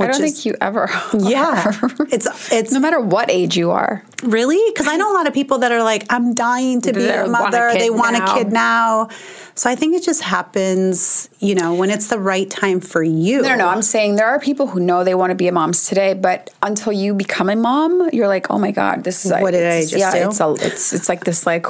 [0.00, 0.88] I don't is- think you ever.
[1.18, 1.72] Yeah,
[2.10, 4.02] it's it's no matter what age you are.
[4.22, 7.06] really because I know a lot of people that are like, I'm dying to be
[7.06, 7.70] a want a mother.
[7.72, 8.34] they want now.
[8.34, 9.08] a kid now.
[9.54, 13.42] So I think it just happens, you know, when it's the right time for you.
[13.42, 13.68] No, no, no.
[13.68, 16.50] I'm saying there are people who know they want to be a moms today, but
[16.62, 19.82] until you become a mom, you're like, oh my god, this is What did I
[19.82, 20.28] just yeah, do?
[20.28, 21.64] It's a, it's it's like this like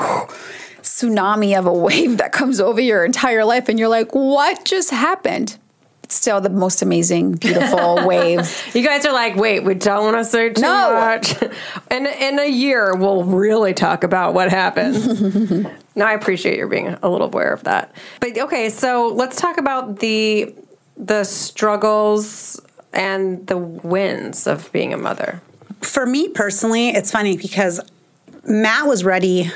[0.82, 4.90] tsunami of a wave that comes over your entire life, and you're like, what just
[4.90, 5.58] happened?
[6.04, 8.40] It's still the most amazing, beautiful wave.
[8.74, 10.92] You guys are like, wait, we don't want to say too No.
[10.94, 11.34] much.
[11.90, 15.20] In, in a year, we'll really talk about what happens.
[15.96, 17.92] no, I appreciate you being a little aware of that.
[18.20, 20.54] But okay, so let's talk about the
[20.96, 22.60] the struggles
[22.92, 25.40] and the wins of being a mother?
[25.80, 27.80] For me personally, it's funny because
[28.44, 29.50] Matt was ready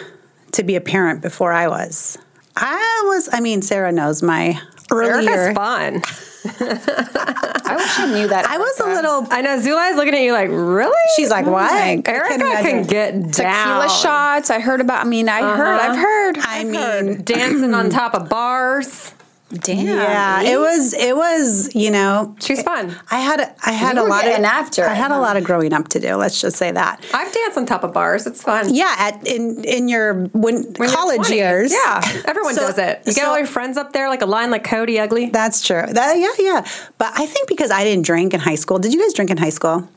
[0.53, 2.19] to be a parent before I was.
[2.57, 5.31] I was, I mean, Sara knows my earlier.
[5.31, 6.03] Erica's fun.
[6.45, 8.47] I wish I knew that.
[8.49, 8.95] I was a Erica.
[8.97, 9.27] little.
[9.31, 10.97] I know Zulay's looking at you like, really?
[11.17, 11.71] She's like, oh what?
[11.71, 13.33] I my- can Erica can get down.
[13.33, 14.51] tequila shots.
[14.51, 15.05] I heard about.
[15.05, 15.81] I mean, I heard.
[15.81, 16.01] I've uh-huh.
[16.01, 16.39] heard.
[16.39, 16.75] I I've mean,
[17.17, 17.25] heard.
[17.25, 19.13] dancing on top of bars.
[19.51, 19.87] Damn.
[19.87, 20.93] Yeah, it was.
[20.93, 21.75] It was.
[21.75, 22.95] You know, She's fun.
[23.11, 23.55] I had.
[23.65, 24.33] I had You a lot of.
[24.45, 26.17] after I had a lot of growing up to do.
[26.17, 27.03] Let's just say that.
[27.15, 28.27] I've danced on top of bars.
[28.27, 28.75] It's fun.
[28.75, 31.73] Yeah, at in in your when, When college years.
[31.73, 33.01] Yeah, everyone So- does it.
[33.07, 35.31] You get all your friends up there like a line like Coyote Ugly.
[35.31, 35.85] That's true.
[35.89, 36.67] That yeah, yeah.
[36.99, 38.79] But I think because I didn't drink in high school.
[38.79, 39.89] Did you guys drink in high school?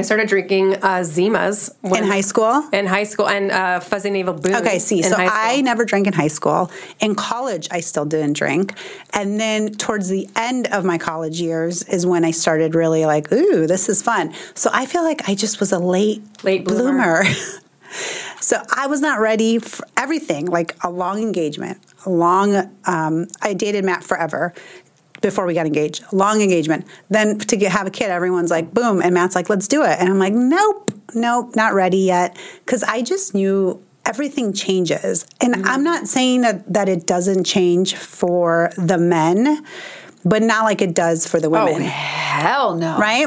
[0.00, 2.64] I started drinking uh, Zimas when- In high school?
[2.72, 4.54] In high school, and uh, Fuzzy Navel Booze.
[4.54, 5.14] Okay, see, so.
[5.18, 6.70] I never drank in high school.
[7.00, 8.72] In college, I still didn't drink.
[9.12, 13.30] And then towards the end of my college years is when I started really like,
[13.30, 14.32] ooh, this is fun.
[14.54, 17.22] So I feel like I just was a late, Late bloomer.
[17.24, 17.24] bloomer.
[18.40, 23.52] so I was not ready for everything, like a long engagement, a long, um, I
[23.52, 24.54] dated Matt forever.
[25.20, 26.86] Before we got engaged, long engagement.
[27.10, 29.02] Then to get, have a kid, everyone's like, boom.
[29.02, 29.98] And Matt's like, let's do it.
[30.00, 32.38] And I'm like, nope, nope, not ready yet.
[32.64, 35.26] Because I just knew everything changes.
[35.42, 35.66] And Mm-hmm.
[35.66, 39.62] I'm not saying that, that it doesn't change for the men,
[40.24, 41.82] but not like it does for the Oh women.
[41.82, 42.96] hell no.
[42.98, 43.26] Right?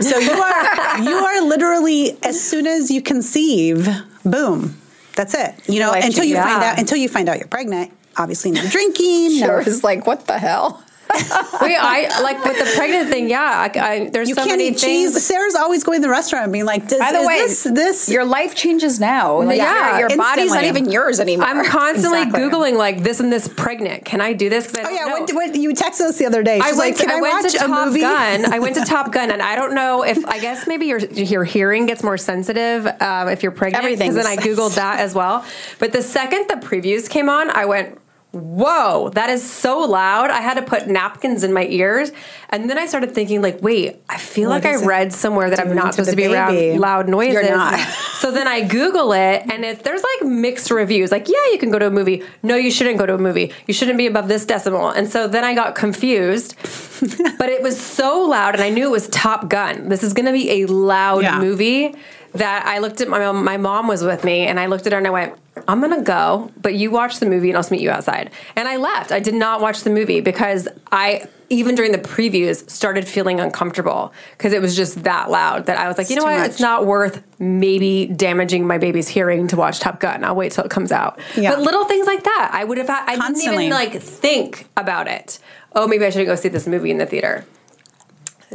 [0.00, 3.88] So you are you are literally as soon as you conceive,
[4.24, 4.76] boom.
[5.16, 5.54] That's it.
[5.68, 7.90] You know, life until you find out until you find out you're pregnant.
[8.18, 9.60] Obviously no drinking, no Sure.
[9.60, 10.82] It's like what the hell.
[11.60, 13.28] Wait, I like with the pregnant thing.
[13.28, 15.12] Yeah, I, I, there's you so can't many eat things.
[15.14, 15.24] cheese.
[15.26, 17.62] Sara's always going to the restaurant and being like, Does, By the is way, this,
[17.64, 19.42] this your life changes now.
[19.42, 21.46] Like, Yeah, your, your body's not even yours anymore.
[21.46, 22.40] I'm constantly Exactly.
[22.50, 24.04] googling like this and this pregnant.
[24.04, 24.74] Can I do this?
[24.74, 25.20] I Oh yeah, know.
[25.20, 26.60] what, what, you texted us the other day.
[26.60, 28.00] She's I went, like, Can I, I went watch to a Top movie?
[28.00, 28.52] Gun.
[28.52, 31.44] I went to Top Gun, and I don't know if I guess maybe your your
[31.44, 33.84] hearing gets more sensitive um, if you're pregnant.
[33.84, 34.10] Everything.
[34.12, 35.44] Because then I googled that as well.
[35.78, 37.98] But the second the previews came on, I went.
[38.32, 40.30] Whoa, that is so loud.
[40.30, 42.12] I had to put napkins in my ears.
[42.48, 45.50] And then I started thinking, like, wait, I feel What like I it read somewhere
[45.50, 47.34] that I'm not supposed to be around loud noises.
[47.34, 47.78] You're not.
[48.14, 51.70] so then I Google it, and if there's like mixed reviews, like, yeah, you can
[51.70, 52.22] go to a movie.
[52.42, 53.52] No, you shouldn't go to a movie.
[53.66, 54.88] You shouldn't be above this decimal.
[54.88, 56.56] And so then I got confused.
[57.38, 59.90] but it was so loud, and I knew it was Top Gun.
[59.90, 61.38] This is going to be a loud Yeah.
[61.38, 61.94] movie
[62.34, 64.92] that I looked at my mom, my mom was with me, and I looked at
[64.92, 65.34] her and I went,
[65.68, 68.30] I'm gonna go, but you watch the movie and I'll meet you outside.
[68.56, 69.12] And I left.
[69.12, 74.14] I did not watch the movie because I, even during the previews, started feeling uncomfortable
[74.36, 76.38] because it was just that loud that I was like, you know what?
[76.38, 76.48] much.
[76.50, 80.24] It's not worth maybe damaging my baby's hearing to watch Top Gun.
[80.24, 81.20] I'll wait till it comes out.
[81.36, 81.50] Yeah.
[81.50, 83.64] But little things like that, I would have had, I Constantly.
[83.68, 85.38] didn't even like think about it.
[85.74, 87.44] Oh, maybe I should go see this movie in the theater.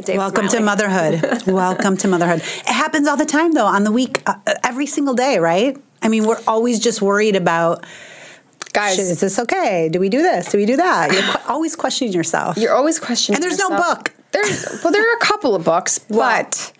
[0.06, 1.42] Welcome to motherhood.
[1.46, 2.38] Welcome to motherhood.
[2.40, 5.76] It happens all the time, though, on the week, uh, every single day, right?
[6.02, 7.84] I mean, we're always just worried about,
[8.72, 9.88] Guys, is this okay?
[9.90, 10.52] Do we do this?
[10.52, 11.12] Do we do that?
[11.12, 12.56] You're qu- always questioning yourself.
[12.56, 13.36] You're always questioning.
[13.36, 14.12] And there's no book.
[14.30, 16.72] There's well, there are a couple of books, but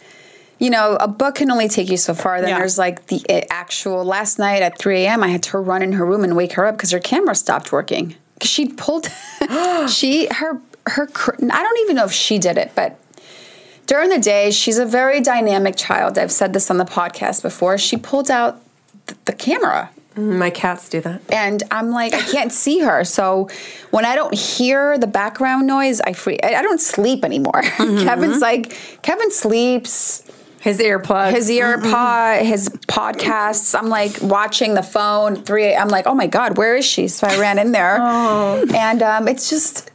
[0.58, 2.40] you know, a book can only take you so far.
[2.40, 2.58] Then Yeah.
[2.58, 4.04] there's like the uh, actual.
[4.04, 6.66] Last night at 3 a.m., I had to run in her room and wake her
[6.66, 8.16] up because her camera stopped working.
[8.34, 9.08] Because she pulled,
[9.88, 11.08] she her her.
[11.50, 12.98] I don't even know if she did it, but.
[13.86, 16.18] During the day, she's a very dynamic child.
[16.18, 17.78] I've said this on the podcast before.
[17.78, 18.60] She pulled out
[19.08, 21.20] th- the camera My cats do that.
[21.32, 23.04] and I'm like, I can't see her.
[23.04, 23.48] So
[23.90, 26.38] when I don't hear the background noise, I free.
[26.42, 27.62] I don't sleep anymore.
[27.76, 30.24] Kevin's like, Kevin sleeps.
[30.60, 31.30] His earplugs.
[31.32, 33.78] His ear pod, his podcasts.
[33.78, 35.36] I'm like watching the phone.
[35.36, 35.72] Three.
[35.74, 37.06] I'm like, oh my god, where is she?
[37.06, 38.00] So I ran in there,
[38.74, 39.90] and um, it's just.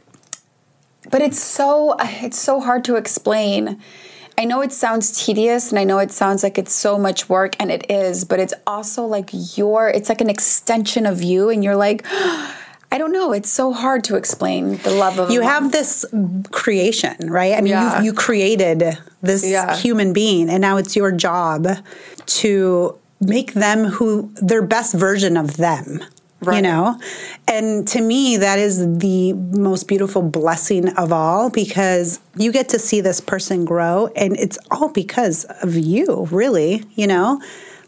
[1.10, 3.78] But it's so it's so hard to explain.
[4.36, 7.54] I know it sounds tedious, and I know it sounds like it's so much work,
[7.60, 8.24] and it is.
[8.24, 9.88] But it's also like your.
[9.88, 12.04] It's like an extension of you, and you're like.
[12.92, 13.32] I don't know.
[13.32, 16.04] It's so hard to explain the love of you have this
[16.52, 17.54] creation, right?
[17.54, 17.98] I mean, Yeah.
[17.98, 19.74] you you created this Yeah.
[19.74, 21.66] human being, and now it's your job
[22.26, 26.04] to make them who their best version of them.
[26.56, 27.00] You know,
[27.48, 32.78] and to me, that is the most beautiful blessing of all because you get to
[32.78, 36.84] see this person grow, and it's all because of you, really.
[36.94, 37.40] You know,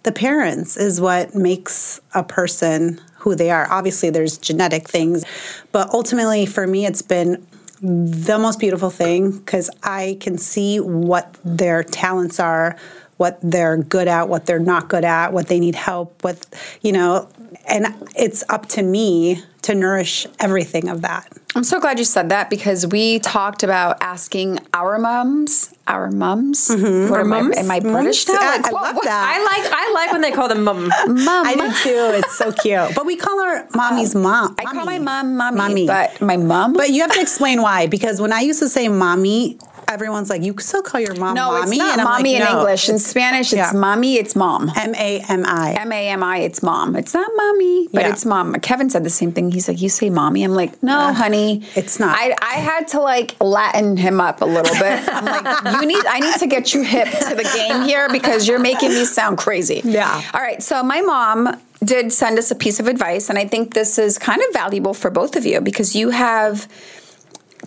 [0.03, 3.67] the parents is what makes a person who they are.
[3.71, 5.25] Obviously, there's genetic things,
[5.73, 7.47] but ultimately, for me, it's been
[7.81, 12.77] the most beautiful thing because I can see what their talents are,
[13.17, 16.47] what they're good at, what they're not good at, what they need help with,
[16.83, 17.29] you know,
[17.69, 21.27] and it's up to me to nourish everything of that.
[21.57, 26.69] I'm so glad you said that because we talked about asking our mums, our mums.
[26.69, 27.11] Mm-hmm.
[27.11, 27.57] What am, mums?
[27.57, 28.35] I, am I British now?
[28.39, 29.35] I- Like, I what- love what- that.
[29.37, 30.89] I like I like when they call them mum.
[30.89, 30.93] Mum.
[31.47, 32.19] I do too.
[32.19, 32.95] It's so cute.
[32.95, 34.55] But we call her mommy's mom.
[34.59, 35.87] I call my mom mommy, Mommy.
[35.87, 36.75] but my mom.
[36.75, 40.43] But you have to explain why, because when I used to say mommy, everyone's like,
[40.43, 41.69] you still call your mom no, mommy?
[41.71, 42.89] it's not And mommy like, in no, English.
[42.89, 43.79] In Spanish, it's yeah.
[43.79, 44.17] mommy.
[44.17, 44.71] It's mom.
[44.77, 45.73] M A M I.
[45.75, 46.39] M A M I.
[46.39, 46.97] It's mom.
[46.97, 48.11] It's not mommy, but Yeah.
[48.13, 48.55] it's mom.
[48.61, 49.51] Kevin said the same thing.
[49.51, 52.17] He's like, "You say mommy." I'm like, "No, honey, it's not.
[52.19, 55.01] I, I had to like Latin him up a little bit.
[55.09, 56.05] I'm like, "You need.
[56.07, 59.39] I need to get you hip to the game here because you're making me sound
[59.39, 60.23] crazy." Yeah.
[60.35, 60.63] All right.
[60.63, 64.19] So my mom did send us a piece of advice, and I think this is
[64.19, 66.67] kind of valuable for both of you because you have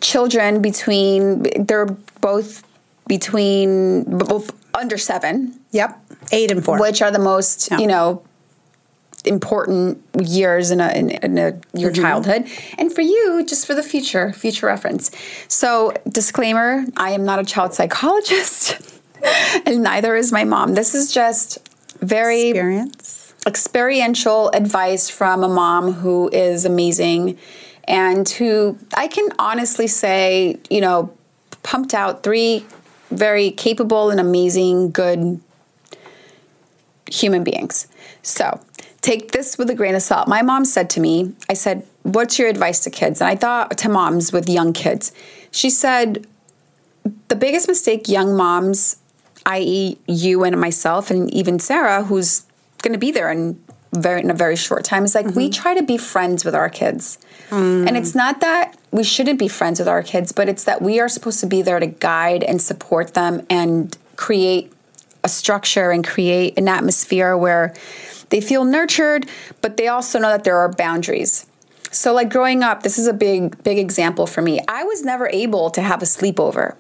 [0.02, 1.44] children between.
[1.66, 1.86] They're
[2.22, 2.64] both
[3.08, 6.00] between both under seven Yep.
[6.32, 6.80] Eight and four.
[6.80, 7.80] which are the most Yeah.
[7.80, 8.22] you know
[9.26, 12.02] important years in, a, in, in a, your Mm-hmm.
[12.02, 15.12] childhood and for you just for the future future reference
[15.50, 18.78] so disclaimer i am not a child psychologist
[19.66, 21.58] and neither is my mom this is just
[22.00, 23.34] very Experience.
[23.46, 27.38] experiential advice from a mom who is amazing
[27.90, 31.12] and who I can honestly say, you know,
[31.64, 32.66] pumped out three
[33.10, 35.42] very capable and amazing, good
[37.12, 37.88] human beings.
[38.22, 38.62] So
[39.02, 40.28] take this with a grain of salt.
[40.28, 43.20] My mom said to me, I said, What's your advice to kids?
[43.20, 45.12] And I thought to moms with young kids.
[45.52, 46.28] She said,
[47.28, 48.98] The biggest mistake young moms,
[49.48, 52.44] i.e., you and myself, and even Sara, who's
[52.84, 53.60] going to be there in
[53.94, 55.62] very in a very short time, is like we mm-hmm.
[55.62, 57.18] try to be friends with our kids,
[57.50, 57.88] hmm.
[57.88, 61.00] and it's not that we shouldn't be friends with our kids, but it's that we
[61.00, 64.72] are supposed to be there to guide and support them and create
[65.24, 67.74] a structure and create an atmosphere where
[68.30, 69.28] they feel nurtured,
[69.62, 71.46] but they also know that there are boundaries.
[71.92, 74.60] So, like growing up, this is a big, big example for me.
[74.68, 76.76] I was never able to have a sleepover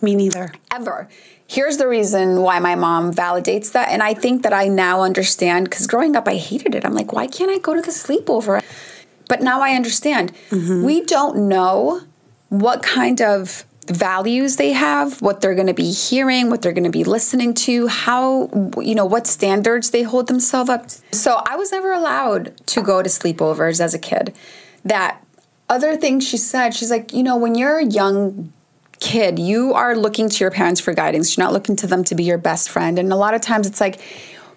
[0.00, 0.52] Me neither.
[0.70, 1.08] ever.
[1.52, 3.90] Here's the reason why my mom validates that.
[3.90, 6.82] And I think that I now understand because growing up, I hated it.
[6.82, 8.62] I'm like, why can't I go to the sleepover?
[9.28, 10.32] But now I understand.
[10.48, 10.82] Mm-hmm.
[10.82, 12.00] We don't know
[12.48, 16.84] what kind of values they have, what they're going to be hearing, what they're going
[16.84, 18.48] to be listening to, how,
[18.80, 20.88] you know, what standards they hold themselves up.
[20.88, 21.00] to.
[21.14, 24.34] So I was never allowed to go to sleepovers as a kid.
[24.86, 25.22] That
[25.68, 28.54] other thing she said, she's like, you know, when you're a young
[29.02, 31.36] kid, you are looking to your parents for guidance.
[31.36, 32.98] You're not looking to them to be your best friend.
[33.00, 34.00] And a lot of times it's like,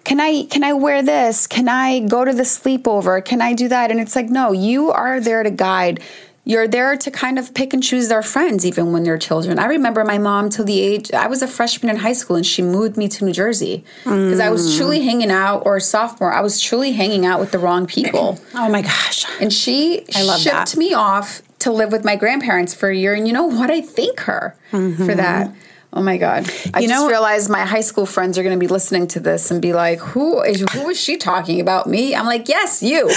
[0.04, 1.48] can I can I wear this?
[1.48, 3.24] Can I go to the sleepover?
[3.24, 3.90] Can I do that?
[3.90, 6.00] And it's like, no, you are there to guide.
[6.44, 9.58] You're there to kind of pick and choose their friends, even when they're children.
[9.58, 12.46] I remember my mom till the age I was a freshman in high school, and
[12.46, 14.76] she moved me to New Jersey because I was mm.
[14.76, 16.32] truly hanging out, or sophomore.
[16.32, 18.38] I was truly hanging out with the wrong people.
[18.54, 19.26] Oh my gosh.
[19.40, 20.76] And she I love shipped that.
[20.76, 23.12] me off to live with my grandparents for a year.
[23.14, 23.70] And you know what?
[23.70, 25.52] I thank her for that.
[25.92, 26.44] Oh my God.
[26.44, 26.80] I Mm-hmm.
[26.80, 29.50] You just know- realized my high school friends are going to be listening to this
[29.50, 31.86] and be like, who is, who is she talking about?
[31.88, 32.14] Me?
[32.14, 33.08] I'm like, yes, you.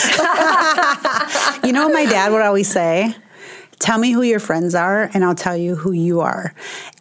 [1.65, 3.15] You know what my dad would always say?
[3.79, 6.53] Tell me who your friends are, and I'll tell you who you are.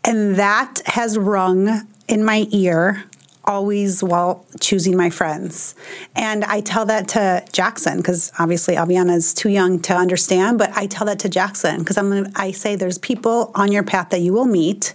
[0.04, 3.02] And that has rung in my ear
[3.48, 5.74] always while choosing my friends.
[6.14, 10.70] And I tell that to Jackson because obviously Aviana is too young to understand, but
[10.76, 14.10] I tell that to Jackson because I'm gonna, I say there's people on your path
[14.10, 14.94] that you will meet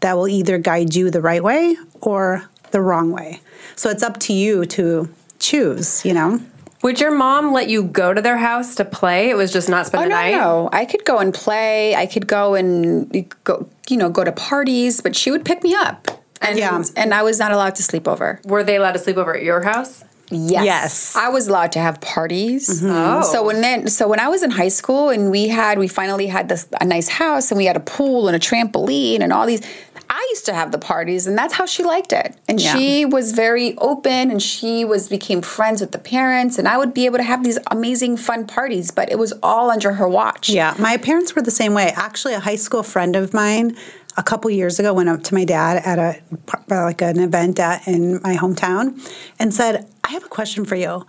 [0.00, 3.40] that will either guide you the right way or the wrong way.
[3.74, 6.40] So it's up to you to choose, you know?
[6.82, 9.30] Would your mom let you go to their house to play?
[9.30, 10.30] It was just not spend Oh the no, night.
[10.32, 10.68] no!
[10.70, 11.94] I could go and play.
[11.96, 15.00] I could go and go, you know, go to parties.
[15.00, 16.08] But she would pick me up,
[16.42, 16.82] and Yeah.
[16.96, 18.40] and I was not allowed to sleep over.
[18.44, 20.04] Were they allowed to sleep over at your house?
[20.30, 20.64] Yes.
[20.64, 21.16] Yes.
[21.16, 22.68] I was allowed to have parties.
[22.82, 22.90] Mm-hmm.
[22.90, 23.22] Oh.
[23.22, 26.26] So when then so when I was in high school and we had we finally
[26.26, 29.46] had this a nice house and we had a pool and a trampoline and all
[29.46, 29.62] these
[30.10, 32.34] I used to have the parties and that's how she liked it.
[32.48, 32.74] And Yeah.
[32.74, 36.94] she was very open and she was became friends with the parents and I would
[36.94, 40.48] be able to have these amazing fun parties, but it was all under her watch.
[40.48, 41.92] Yeah, my parents were the same way.
[41.96, 43.76] Actually, a high school friend of mine
[44.16, 46.20] a couple years ago went up to my dad at a
[46.68, 48.98] like an event at, in my hometown
[49.38, 51.06] and said, "I have a question for you.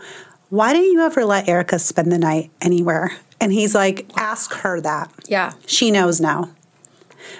[0.49, 4.81] Why didn't you ever let Erica spend the night anywhere?" And he's like, "Ask her
[4.81, 5.11] that.
[5.27, 5.53] Yeah.
[5.65, 6.49] She knows now."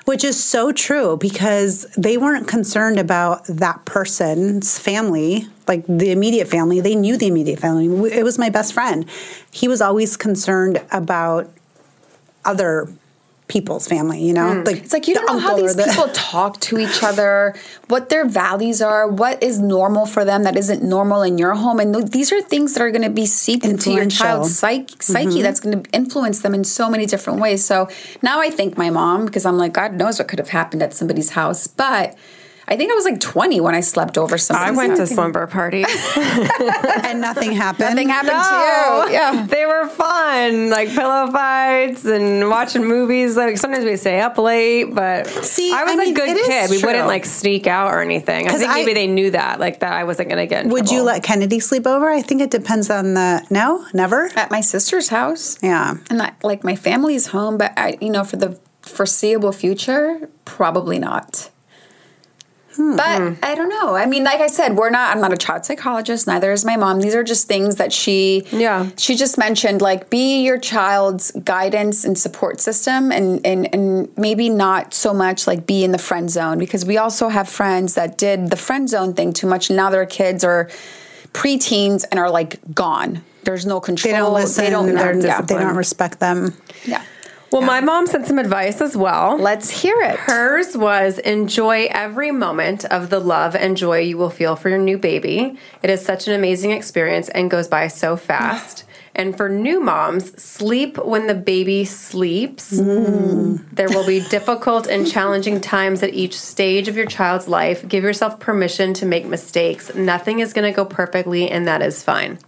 [0.06, 6.48] Which is so true because they weren't concerned about that person's family, like the immediate
[6.48, 6.82] family.
[6.82, 7.86] They knew the immediate family.
[8.12, 9.06] It was my best friend.
[9.52, 11.52] He was always concerned about
[12.44, 12.90] other
[13.48, 14.54] people's family, you know?
[14.54, 14.64] Hmm.
[14.64, 17.56] Like It's like you don't know how these the- people talk to each other,
[17.88, 21.80] what their values are, what is normal for them that isn't normal in your home,
[21.80, 24.86] and th- these are things that are going to be seeped into your child's psyche.
[24.86, 25.14] Mm-hmm.
[25.14, 27.64] Psyche that's going to influence them in so many different ways.
[27.64, 27.88] So
[28.22, 30.94] now I thank my mom because I'm like, God knows what could have happened at
[30.94, 32.16] somebody's house, but.
[32.68, 34.66] I think I was like 20 when I slept over something.
[34.66, 35.12] I went to house.
[35.12, 35.86] slumber parties.
[36.18, 37.90] and nothing happened.
[37.92, 39.06] Nothing happened No.
[39.06, 39.14] to you.
[39.14, 39.46] Yeah.
[39.56, 43.38] They were fun, like pillow fights and watching movies.
[43.38, 46.38] Like sometimes we stay up late, but See, I was I a mean, good it
[46.38, 46.70] is kid.
[46.72, 48.48] We wouldn't like sneak out or anything.
[48.50, 50.66] I think I- maybe they knew that, like that I wasn't going to get.
[50.66, 52.10] In Would you let Kennedy sleep over?
[52.10, 54.30] I think it depends on the no, never.
[54.36, 55.58] At my sister's house.
[55.62, 55.96] Yeah.
[56.10, 60.98] And that, like my family's home, but I, you know, for the foreseeable future, probably
[61.00, 61.52] not.
[62.76, 62.96] Hmm.
[62.98, 63.96] But I don't know.
[63.96, 65.16] I mean, like I said, we're not.
[65.16, 66.28] I'm not a child psychologist.
[66.28, 67.00] Neither is my mom.
[67.00, 68.46] These are just things that she.
[68.52, 68.90] Yeah.
[68.98, 74.50] She just mentioned, like, be your child's guidance and support system, and and and maybe
[74.50, 78.18] not so much like be in the friend zone because we also have friends that
[78.18, 80.70] did the friend zone thing too much, and now their kids are
[81.32, 83.24] preteens and are like gone.
[83.44, 84.12] There's no control.
[84.12, 84.64] They don't listen.
[84.64, 84.88] They don't.
[84.88, 86.54] they don't respect them.
[86.86, 87.04] Yeah.
[87.52, 89.38] Well, my mom sent some advice as well.
[89.38, 90.18] Let's hear it.
[90.18, 94.78] Hers was enjoy every moment of the love and joy you will feel for your
[94.78, 95.58] new baby.
[95.82, 98.84] It is such an amazing experience and goes by so fast.
[99.18, 102.74] And for new moms, sleep when the baby sleeps.
[102.74, 103.64] Mm.
[103.72, 107.88] There will be difficult and challenging times at each stage of your child's life.
[107.88, 109.96] Give yourself permission to make mistakes.
[109.96, 112.40] Nothing is going to go perfectly, and that is fine.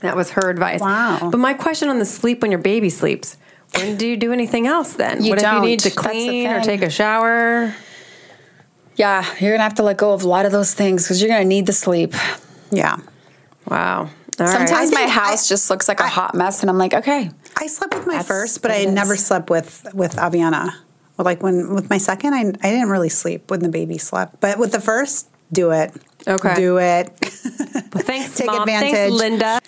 [0.00, 0.80] That was her advice.
[0.80, 1.28] Wow.
[1.30, 3.36] But my question on the sleep when your baby sleeps.
[3.74, 5.22] When do you do anything else then?
[5.22, 5.94] You what if you need to don't.
[5.96, 7.74] That's the clean or take a shower?
[8.96, 11.30] Yeah, you're gonna have to let go of a lot of those things because you're
[11.30, 12.14] gonna need the sleep.
[12.72, 12.96] Yeah.
[13.68, 14.00] Wow.
[14.40, 14.48] All right.
[14.68, 16.94] Sometimes I my house I- just looks like a I- hot mess, and I'm like,
[16.94, 19.24] okay, I slept with my first, but I never is.
[19.24, 20.72] slept with with Aviana.
[21.16, 24.40] Well, like when with my second, I I didn't really sleep when the baby slept,
[24.40, 25.92] but with the first, do it.
[26.26, 26.54] Okay.
[26.54, 27.10] Do it.
[27.94, 28.60] Well, thanks, Take Mom.
[28.60, 28.92] advantage.
[28.92, 29.60] Thanks, Linda.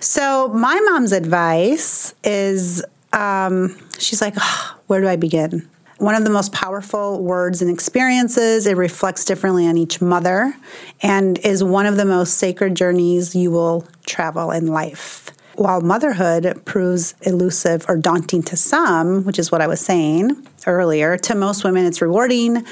[0.00, 5.68] So my mom's advice is, um, she's like, "Ah, where do I begin?
[5.98, 8.66] One of the most powerful words and experiences.
[8.66, 10.54] It reflects differently on each mother,
[11.02, 15.30] and is one of the most sacred journeys you will travel in life.
[15.56, 21.16] While motherhood proves elusive or daunting to some, which is what I was saying earlier,
[21.18, 22.64] to most women it's rewarding.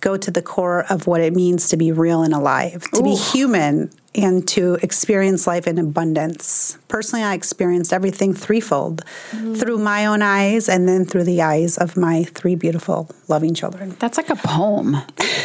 [0.00, 3.14] Go to the core of what it means to be real and alive, to be
[3.14, 6.76] human, and to experience life in abundance.
[6.88, 9.58] Personally, I experienced everything threefold mm.
[9.58, 13.96] through my own eyes and then through the eyes of my three beautiful, loving children.
[13.98, 14.96] that's like a poem.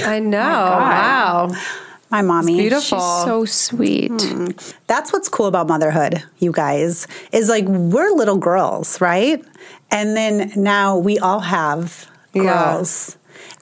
[0.04, 0.40] I know.
[0.40, 1.52] Wow.
[2.10, 2.58] My mommy.
[2.58, 3.00] beautiful.
[3.00, 4.12] so sweet.
[4.22, 4.48] Hmm.
[4.88, 9.44] That's what's cool about motherhood, you guys, is like we're little girls, right?
[9.92, 12.44] And then now we all have Yeah.
[12.76, 13.17] girls.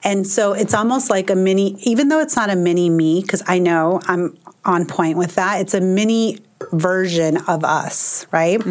[0.06, 3.42] And so it's almost like a mini, even though it's not a mini me, because
[3.48, 6.38] I know I'm on point with that, it's a mini
[6.72, 8.64] version of us, right?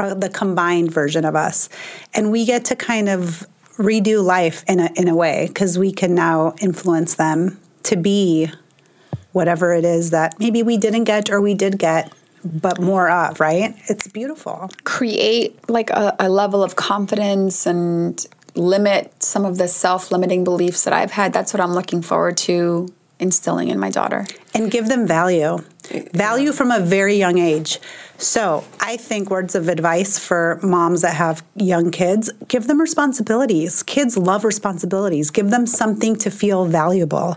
[0.00, 1.68] Or the combined version of us.
[2.12, 5.92] And we get to kind of redo life in a, in a way because we
[5.92, 8.50] can now influence them to be
[9.30, 12.12] whatever it is that maybe we didn't get or we did get,
[12.44, 13.74] but more of, right?
[13.88, 14.70] It's beautiful.
[14.84, 20.92] Create like a, a level of confidence and limit some of the self-limiting beliefs that
[20.92, 21.32] I've had.
[21.32, 24.26] That's what I'm looking forward to instilling in my daughter.
[24.54, 25.58] And give them value.
[26.12, 27.78] Value from a very young age.
[28.16, 33.82] So, I think words of advice for moms that have young kids give them responsibilities.
[33.82, 35.30] Kids love responsibilities.
[35.30, 37.36] Give them something to feel valuable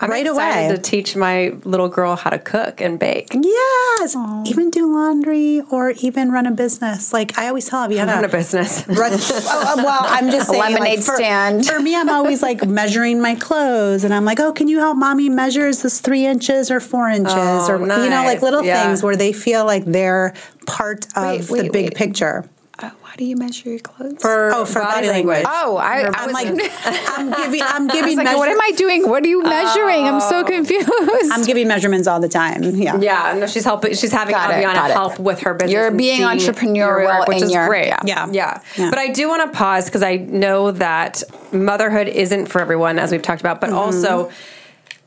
[0.00, 0.76] I'm right excited away.
[0.76, 3.28] to teach my little girl how to cook and bake.
[3.32, 7.12] yes, even do laundry or even run a business.
[7.12, 8.86] Like I always tell Aviana, Run a business.
[8.88, 11.66] Run, oh, oh, well, I'm just saying, lemonade like, stand.
[11.66, 14.96] For me, I'm always like measuring my clothes, and I'm like, "Oh, can you help
[14.96, 15.68] mommy measure?
[15.68, 18.84] Is this three inches or four inches, Oh, or you know, like little Yeah.
[18.86, 20.34] things where they feel like they're
[20.66, 21.94] part of Wait, the wait, big wait.
[21.94, 24.20] picture." Uh, why do you measure your clothes?
[24.20, 25.44] For, Oh, for body language.
[25.46, 26.72] oh, I, I I'm was like, like,
[27.18, 29.08] I'm giving, I'm I giving, was like what am I doing?
[29.08, 30.04] What are you measuring?
[30.06, 30.90] I'm so confused.
[31.32, 32.62] I'm giving measurements all the time.
[32.64, 33.94] Yeah, Yeah, no, she's helping.
[33.94, 34.94] She's having Got it, Aviana got it.
[34.94, 35.70] help with her business.
[35.72, 37.86] You're being entrepreneurial your work, which is your- great.
[37.86, 38.00] yeah.
[38.04, 38.32] yeah, Yeah.
[38.32, 38.60] yeah.
[38.84, 38.90] Yeah.
[38.90, 41.22] But I do want to pause because I know that
[41.52, 43.60] motherhood isn't for everyone, as we've talked about.
[43.60, 43.78] But Mm-hmm.
[43.78, 44.30] also,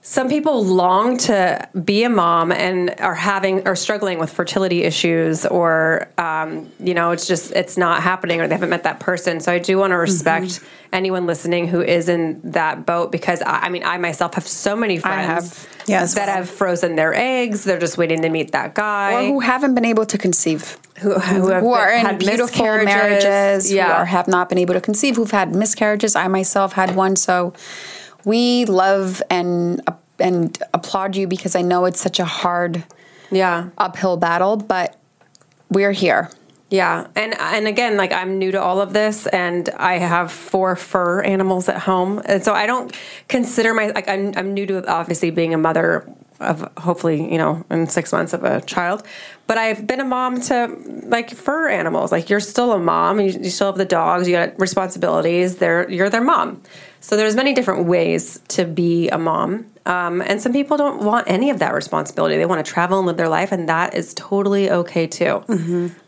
[0.09, 5.45] some people long to be a mom and are having or struggling with fertility issues
[5.45, 9.41] or um, you know it's just it's not happening or they haven't met that person
[9.41, 10.65] so i do want to respect Mm-hmm.
[10.93, 14.77] anyone listening who is in that boat because I, I mean i myself have so
[14.77, 15.67] many friends have.
[15.87, 19.27] Yeah, as that have frozen their eggs they're just waiting to meet that guy or
[19.27, 20.77] who haven't been able to conceive.
[20.99, 24.47] who, who, have who are been- in had beautiful marriages, yeah who are, have not
[24.47, 26.15] been able to conceive, who've had miscarriages.
[26.15, 27.53] I myself had one, so
[28.27, 29.81] we love and
[30.19, 32.83] and applaud you because I know it's such a hard
[33.31, 33.69] yeah.
[33.77, 34.99] uphill battle, but
[35.69, 36.29] we're here.
[36.69, 40.75] Yeah, and and again, like I'm new to all of this, and I have four
[40.75, 42.93] fur animals at home, and so I don't
[43.29, 46.05] consider my like I'm I'm new to obviously being a mother
[46.41, 49.03] of hopefully you know in six months of a child,
[49.47, 50.75] but I've been a mom to
[51.05, 52.11] like fur animals.
[52.11, 55.55] Like you're still a mom, you, you still have the dogs, you got responsibilities.
[55.55, 56.61] They're you're their mom,
[56.99, 59.65] so there's many different ways to be a mom.
[59.85, 62.35] Um, and some people don't want any of that responsibility.
[62.35, 65.43] They want to travel and live their life, and that is totally okay too.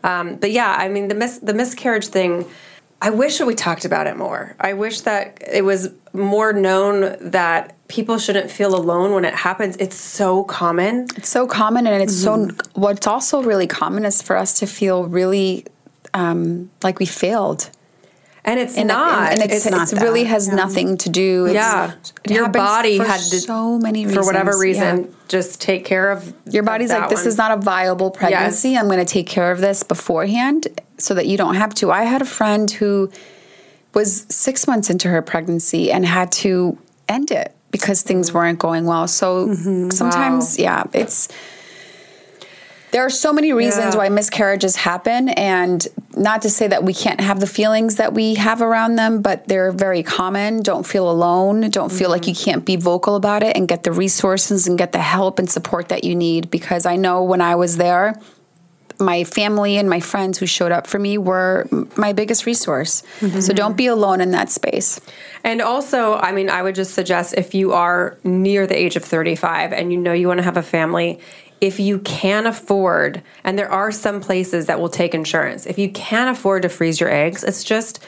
[0.04, 2.44] Um, but yeah, I mean the mis- the miscarriage thing.
[3.02, 4.54] I wish that we talked about it more.
[4.60, 9.76] I wish that it was more known that people shouldn't feel alone when it happens.
[9.78, 11.06] It's so common.
[11.16, 12.48] It's so common, and it's so.
[12.74, 15.64] What's also really common is for us to feel really
[16.12, 17.70] um, like we failed.
[18.44, 19.32] And it's And, not.
[19.32, 20.54] and, and it's, It's not it's really has yeah.
[20.54, 21.46] nothing to do.
[21.46, 21.92] It's, yeah.
[22.24, 25.10] it Your body for had to so many reasons for whatever reason Yeah.
[25.28, 28.76] just take care of Your body's like, this one." is not a viable pregnancy.
[28.76, 31.90] I'm going to take care of this beforehand so that you don't have to.
[31.90, 33.10] I had a friend who
[33.94, 36.78] was six months into her pregnancy and had to
[37.08, 38.34] end it because things mm.
[38.34, 39.06] weren't going well.
[39.08, 39.90] So mm-hmm.
[39.90, 41.28] sometimes, yeah, it's.
[42.92, 43.98] There are so many reasons Yeah.
[43.98, 45.86] why miscarriages happen, and
[46.16, 49.46] not to say that we can't have the feelings that we have around them, but
[49.46, 50.62] they're very common.
[50.62, 51.70] Don't feel alone.
[51.70, 52.30] Don't feel like mm-hmm.
[52.30, 55.48] you can't be vocal about it and get the resources and get the help and
[55.48, 56.50] support that you need.
[56.50, 58.18] Because I know when I was there,
[59.00, 63.02] my family and my friends who showed up for me were my biggest resource.
[63.20, 63.54] So mm-hmm.
[63.54, 65.00] don't be alone in that space.
[65.44, 69.04] And also, I mean, I would just suggest if you are near the age of
[69.04, 71.20] 35 and you know you want to have a family,
[71.60, 75.90] if you can afford, and there are some places that will take insurance, if you
[75.90, 78.02] can afford to freeze your eggs, it's just,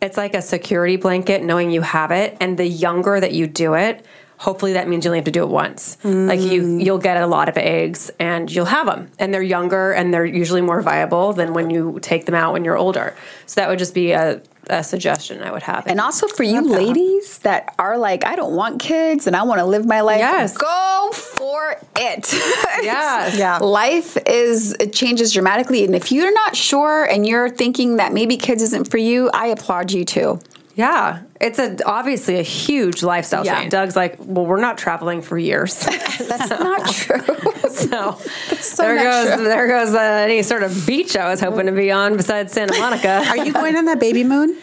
[0.00, 2.36] it's like a security blanket knowing you have it.
[2.40, 4.04] And the younger that you do it,
[4.36, 5.96] hopefully that means you only have to do it once.
[6.04, 6.84] Like you, mm.
[6.84, 9.10] you'll get a lot of eggs and you'll have them.
[9.18, 12.64] And they're younger and they're usually more viable than when you take them out when
[12.64, 13.14] you're older.
[13.46, 15.86] So that would just be a, a suggestion I would have.
[15.86, 19.60] And also for you ladies that are like, I don't want kids and I want
[19.60, 20.18] to live my life.
[20.18, 20.56] Yes.
[20.56, 22.34] Go for it.
[22.82, 23.38] Yes.
[23.38, 23.58] Yeah.
[23.58, 25.84] Life is, it changes dramatically.
[25.84, 29.46] And if you're not sure and you're thinking that maybe kids isn't for you, I
[29.46, 30.40] applaud you too.
[30.76, 33.60] Yeah, it's a obviously a huge lifestyle Yeah.
[33.60, 33.70] change.
[33.70, 37.20] Doug's like, well, we're not traveling for years, That's not true.
[37.70, 38.18] so,
[38.58, 39.44] so there goes true.
[39.44, 42.76] there goes uh, any sort of beach I was hoping to be on besides Santa
[42.78, 43.24] Monica.
[43.28, 44.56] Are you going on that baby moon?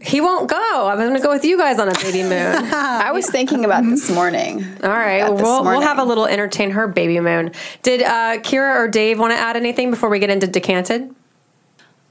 [0.00, 0.86] he won't go.
[0.88, 2.32] I'm going to go with you guys on a baby moon.
[2.32, 4.64] I was thinking about this morning.
[4.84, 7.50] All right, well, we'll, we'll have a little EntertainHER baby moon.
[7.82, 11.12] Did uh, Kira or Dave want to add anything before we get into decanted?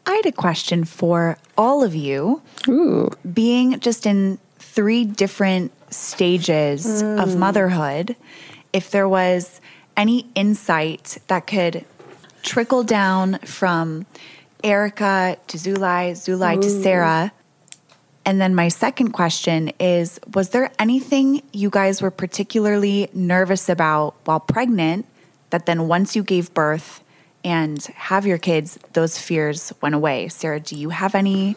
[0.07, 2.41] I had a question for all of you.
[3.33, 7.37] Being just in three different stages of mm.
[7.37, 8.15] motherhood,
[8.71, 9.59] if there was
[9.97, 11.83] any insight that could
[12.41, 14.05] trickle down from
[14.63, 17.33] Erica to Zulay, Zulay to Sara.
[18.25, 24.15] And then my second question is Was there anything you guys were particularly nervous about
[24.23, 25.05] while pregnant
[25.49, 27.03] that then once you gave birth
[27.43, 30.27] and have your kids, those fears went away?
[30.27, 31.55] Sara, do you have any?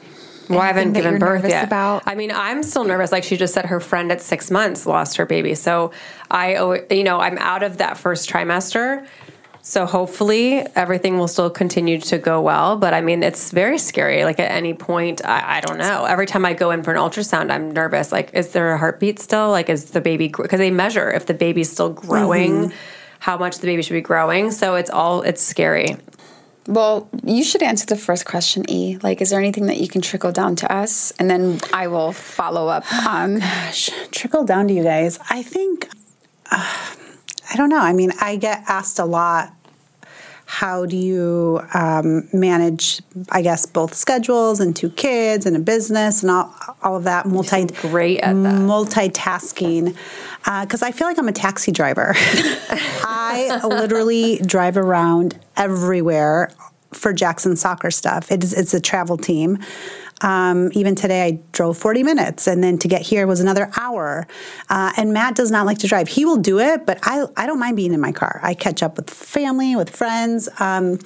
[0.49, 1.65] Well, I haven't given birth yet.
[1.65, 2.03] About?
[2.07, 3.13] I mean, I'm still nervous.
[3.13, 5.55] Like she just said, her friend at six months lost her baby.
[5.55, 5.93] So
[6.31, 9.07] I, you know, I'm out of that first trimester.
[9.63, 12.77] So hopefully everything will still continue to go well.
[12.77, 14.25] But I mean, it's very scary.
[14.25, 16.05] Like at any point, I, I don't know.
[16.05, 18.11] Every time I go in for an ultrasound, I'm nervous.
[18.11, 19.51] Like, is there a heartbeat still?
[19.51, 20.29] Like, is the baby?
[20.29, 22.53] Because they measure if the baby's still growing.
[22.53, 22.77] Mm-hmm.
[23.21, 25.97] How much the baby should be growing, so it's all it's scary.
[26.67, 28.99] Well, you should answer the first question, E.
[29.03, 31.11] Like, is there anything that you can trickle down to us?
[31.19, 33.39] And then I will follow up on.
[33.41, 35.19] Gosh, trickle down to you guys.
[35.31, 35.89] I think,
[36.51, 36.95] uh,
[37.51, 37.81] I don't know.
[37.81, 39.55] I mean, I get asked a lot.
[40.51, 46.23] How do you um, manage, I guess, both schedules and two kids and a business
[46.23, 48.55] and all, all of that multi great at that.
[48.57, 49.97] multitasking?
[50.45, 52.15] Because I feel like I'm a taxi driver.
[52.17, 56.51] I literally drive around everywhere
[56.93, 58.33] for Jackson soccer stuff.
[58.33, 59.61] It is, it's a travel team.
[60.23, 64.27] Um, even today, I drove 40 minutes, and then to get here was another hour.
[64.69, 66.09] Uh, and Matt does not like to drive.
[66.09, 68.41] He will do it, but I, I don't mind being in my car.
[68.43, 70.49] I catch up with family, with friends.
[70.59, 70.99] Um,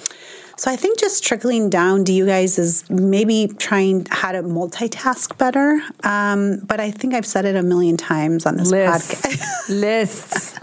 [0.56, 5.36] so I think just trickling down to you guys is maybe trying how to multitask
[5.36, 5.82] better.
[6.04, 9.26] Um, but I think I've said it a million times on this Lists.
[9.26, 9.68] podcast.
[9.68, 10.58] Lists.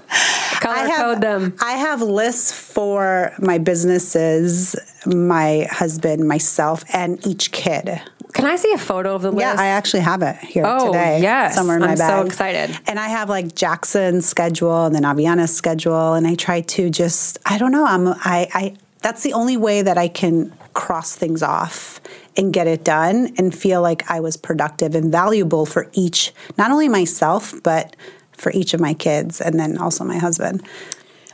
[0.62, 1.56] Color I have, code them.
[1.60, 4.76] I have lists for my businesses,
[5.08, 8.00] my husband, myself, and each kid.
[8.42, 9.42] Can I see a photo of the list?
[9.42, 11.22] Yeah, I actually have it here Oh, today.
[11.22, 11.54] yes.
[11.54, 12.76] somewhere in my I'm so excited.
[12.88, 17.38] And I have like Jackson's schedule and then Aviana's schedule, and I try to just
[17.46, 17.86] I don't know.
[17.86, 22.02] I'm I I that's the only way that I can cross things off
[22.36, 26.72] and get it done and feel like I was productive and valuable for each, not
[26.72, 27.96] only myself but
[28.32, 30.64] for each of my kids and then also my husband.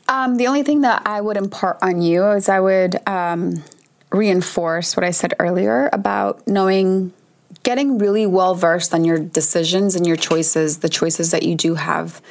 [0.09, 3.63] Um, the only thing that I would impart on you is I would um,
[4.11, 7.13] reinforce what I said earlier about knowing,
[7.63, 11.75] getting really well versed on your decisions and your choices, the choices that you do
[11.75, 12.21] have.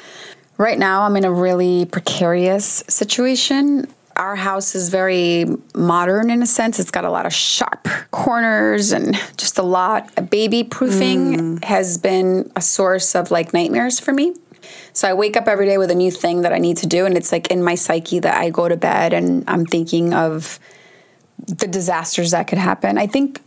[0.57, 3.87] Right now, I'm in a really precarious situation.
[4.15, 6.79] Our house is very modern in a sense.
[6.79, 10.31] It's got a lot of sharp corners and just a lot.
[10.31, 11.63] Baby proofing mm.
[11.63, 14.33] has been a source of like nightmares for me.
[14.93, 17.05] So I wake up every day with a new thing that I need to do,
[17.05, 20.59] and it's like in my psyche that I go to bed and I'm thinking of
[21.45, 22.97] the disasters that could happen.
[22.97, 23.41] I think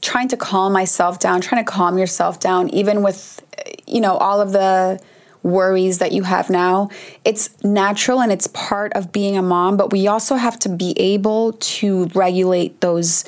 [0.00, 3.42] trying to calm myself down, trying to calm yourself down, even with
[3.86, 5.00] you know all of the
[5.42, 6.90] worries that you have now.
[7.24, 10.94] It's natural and it's part of being a mom, but we also have to be
[10.98, 13.24] able to regulate those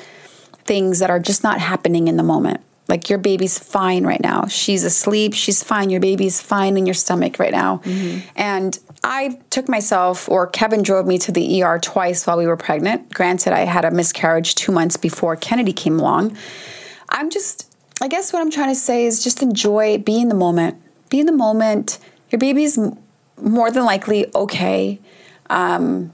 [0.65, 2.61] things that are just not happening in the moment.
[2.87, 4.47] Like your baby's fine right now.
[4.47, 5.33] She's asleep.
[5.33, 5.89] She's fine.
[5.89, 7.77] Your baby's fine in your stomach right now.
[7.85, 8.27] Mm-hmm.
[8.35, 12.57] And I took myself, or Kevin drove me to the ER twice while we were
[12.57, 13.11] pregnant.
[13.13, 16.37] Granted, I had a miscarriage two months before Kennedy came along.
[17.09, 20.35] I'm just, I guess what I'm trying to say is just enjoy, be in the
[20.35, 20.79] moment.
[21.09, 21.97] Be in the moment.
[22.29, 22.77] Your baby's
[23.41, 24.99] more than likely okay.
[25.49, 26.13] Um,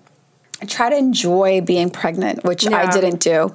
[0.65, 3.53] try to enjoy being pregnant, which I didn't do.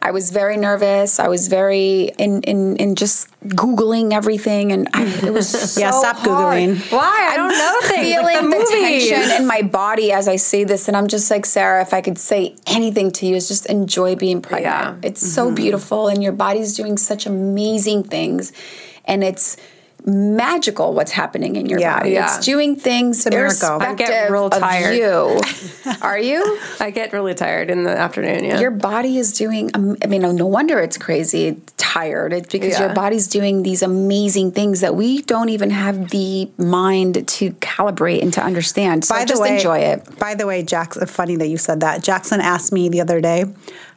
[0.00, 1.18] I was very nervous.
[1.18, 5.90] I was very in in, in just googling everything, and I, it was so Yeah,
[5.90, 6.58] stop hard.
[6.58, 6.92] Googling.
[6.92, 7.28] Why?
[7.32, 8.06] I don't know things.
[8.06, 11.30] Feeling like the, the, tension in my body as I say this, and I'm just
[11.30, 11.82] like Sara.
[11.82, 15.02] If I could say anything to you, is just enjoy being pregnant.
[15.02, 15.08] Yeah.
[15.08, 15.56] It's so mm-hmm.
[15.56, 18.52] beautiful, and your body's doing such amazing things,
[19.04, 19.56] and it's
[20.06, 21.98] magical what's happening in your Yeah.
[21.98, 22.10] body.
[22.12, 22.36] Yeah.
[22.36, 23.40] It's doing things miracle.
[23.80, 24.96] irrespective I get real tired.
[24.96, 25.40] you.
[26.02, 26.58] Are you?
[26.80, 28.44] I get really tired in the afternoon.
[28.44, 28.60] Yeah.
[28.60, 32.72] your body is doing um, i mean no, wonder it's crazy it's tired it's because
[32.72, 32.86] Yeah.
[32.86, 38.22] your body's doing these amazing things that we don't even have the mind to calibrate
[38.22, 41.80] and to understand so just enjoy it By the way, Jackson, funny that you said
[41.80, 42.02] that.
[42.02, 43.44] Jackson asked me the other day,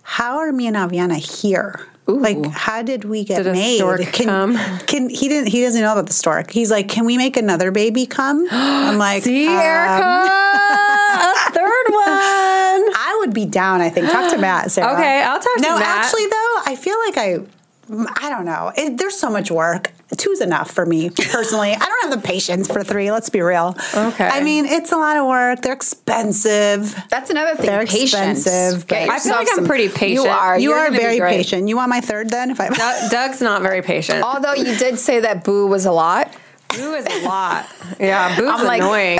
[0.01, 1.79] "How are me and Aviana here?
[2.15, 3.79] Like, how did we get Did made?
[4.13, 4.57] can, come?
[4.87, 5.49] Can he didn't?
[5.49, 6.51] He doesn't know about the stork.
[6.51, 8.47] He's like, can we make another baby come?
[8.51, 12.95] I'm like, See, um, Erica, a third one.
[12.95, 13.81] I would be down.
[13.81, 14.09] I think.
[14.11, 14.71] Talk to Matt.
[14.71, 14.93] Sara.
[14.93, 15.69] Okay, I'll talk to Matt.
[15.69, 16.05] no, Matt.
[16.05, 17.58] actually, though, I feel like I.
[17.91, 18.71] I don't know.
[18.75, 19.91] It, there's so much work.
[20.17, 21.71] Two's enough for me personally.
[21.71, 23.11] I don't have the patience for three.
[23.11, 23.75] Let's be real.
[23.95, 24.27] Okay.
[24.27, 25.61] I mean, it's a lot of work.
[25.61, 26.95] They're expensive.
[27.09, 29.83] that's another thing They're patience expensive, Get but- I feel yourself like I'm some- pretty
[29.85, 30.27] you patient.
[30.27, 31.67] are You You're are very patient.
[31.69, 32.51] You want my third then?
[32.51, 34.23] If I Doug- Doug's not very patient.
[34.23, 36.33] although you did say that boo was a lot
[36.75, 37.67] Boo is a lot.
[37.99, 39.19] Yeah, Boo's I'm like- annoying.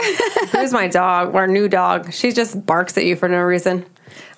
[0.51, 2.13] Boo's my dog, our new dog.
[2.13, 3.85] She just barks at you for no reason.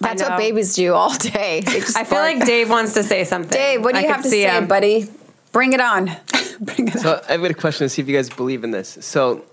[0.03, 2.11] I that's what babies do all day I feel bark.
[2.11, 3.51] like Dave wants to say something.
[3.51, 4.67] dave what do you could have to see say him.
[4.67, 5.07] buddy
[5.51, 6.05] bring it on
[6.61, 8.97] Bring it So I've got a question to see if you guys believe in this.
[9.01, 9.43] So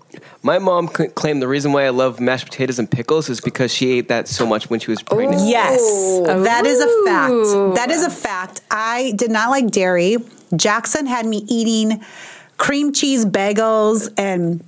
[0.43, 3.73] my mom c- claimed the reason why I love mashed potatoes and pickles is because
[3.73, 5.49] she ate that so much when she was pregnant.
[5.49, 5.81] Yes,
[6.27, 7.77] that is a fact.
[7.77, 8.61] That is a fact.
[8.71, 10.19] I did not like dairy.
[10.55, 12.03] Jackson had me eating
[12.59, 14.63] cream cheese bagels and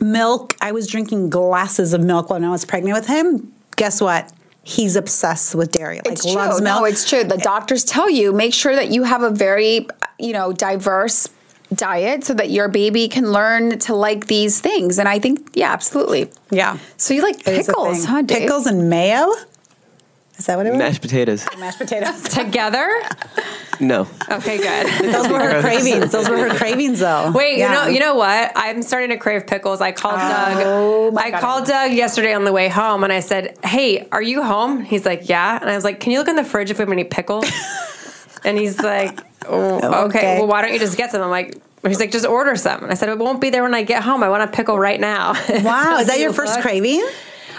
[0.00, 0.54] milk.
[0.60, 3.52] I was drinking glasses of milk when I was pregnant with him.
[3.76, 4.32] Guess what?
[4.64, 5.96] He's obsessed with dairy.
[6.04, 6.64] Like It's loves true.
[6.64, 6.80] milk.
[6.80, 7.22] No, it's true.
[7.24, 9.86] The doctors tell you make sure that you have a very,
[10.18, 11.28] you know, diverse
[11.74, 14.98] diet so that your baby can learn to like these things.
[14.98, 16.30] And I think, yeah, absolutely.
[16.50, 16.78] yeah.
[16.96, 18.38] So you like It is a pickles, huh, Dave?
[18.42, 19.32] Pickles and mayo.
[20.36, 20.78] Is that what it was?
[20.78, 21.46] Mashed potatoes.
[21.58, 22.22] Mashed potatoes.
[22.24, 22.90] Together?
[23.80, 24.06] No.
[24.30, 25.12] Okay, good.
[25.12, 26.10] Those were her cravings.
[26.12, 27.30] Those were her cravings, though.
[27.32, 27.68] Wait, Yeah.
[27.68, 28.52] you know, you know what?
[28.56, 29.80] I'm starting to crave pickles.
[29.80, 31.18] I called oh Doug.
[31.18, 34.82] I called Doug yesterday on the way home, and I said, "Hey, are you home?"
[34.82, 36.82] He's like, "Yeah," and I was like, "Can you look in the fridge if we
[36.82, 37.48] have any pickles?"
[38.44, 40.18] and he's like, oh, oh, okay.
[40.18, 40.38] Okay.
[40.38, 41.60] Well, why don't you just get some?" I'm like.
[41.86, 42.82] He's like, just order some.
[42.82, 44.22] And I said, it won't be there when I get home.
[44.22, 45.34] I want a pickle right now.
[45.34, 46.62] Wow, So is that your first looked.
[46.62, 47.06] craving?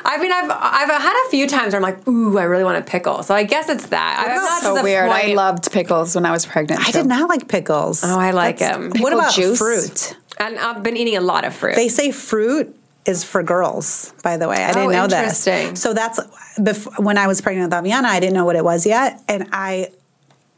[0.07, 2.77] I mean, I've I've had a few times where I'm like, ooh, I really want
[2.77, 3.23] a pickle.
[3.23, 4.25] So I guess it's that.
[4.29, 5.09] I'm not so the weird.
[5.09, 6.81] I loved pickles when I was pregnant.
[6.81, 6.99] I too.
[6.99, 8.03] did not like pickles.
[8.03, 9.01] Oh, I like That's- 'em.
[9.01, 9.57] What about juice?
[9.57, 10.15] fruit?
[10.37, 11.75] and I've been eating a lot of fruit.
[11.75, 12.75] They say fruit
[13.05, 14.57] is for girls, by the way.
[14.57, 15.39] I didn't Oh, know this.
[15.79, 16.19] So that's
[16.57, 19.21] bef- when I was pregnant with Aviana, I didn't know what it was yet.
[19.29, 19.89] And I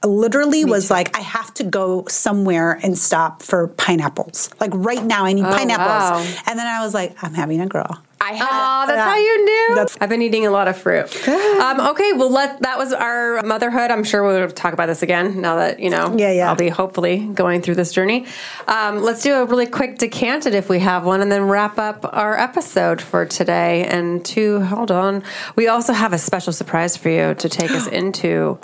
[0.03, 4.49] literally was like, I have to go somewhere and stop for pineapples.
[4.59, 5.87] Like right now, I need oh, pineapples.
[5.87, 6.41] wow.
[6.47, 8.01] And then I was like, I'm having a girl.
[8.19, 8.47] I had.
[8.49, 9.09] Oh, that's Yeah.
[9.09, 9.85] how you knew.
[10.01, 11.27] I've been eating a lot of fruit.
[11.27, 13.91] Um, okay, well, let that was our motherhood.
[13.91, 16.13] I'm sure we'll talk about this again now that you know.
[16.17, 16.49] Yeah, yeah.
[16.49, 18.25] I'll be hopefully going through this journey.
[18.67, 22.09] Um, let's do a really quick decanted if we have one, and then wrap up
[22.11, 23.85] our episode for today.
[23.85, 25.23] And to hold on,
[25.55, 28.57] we also have a special surprise for you to take us into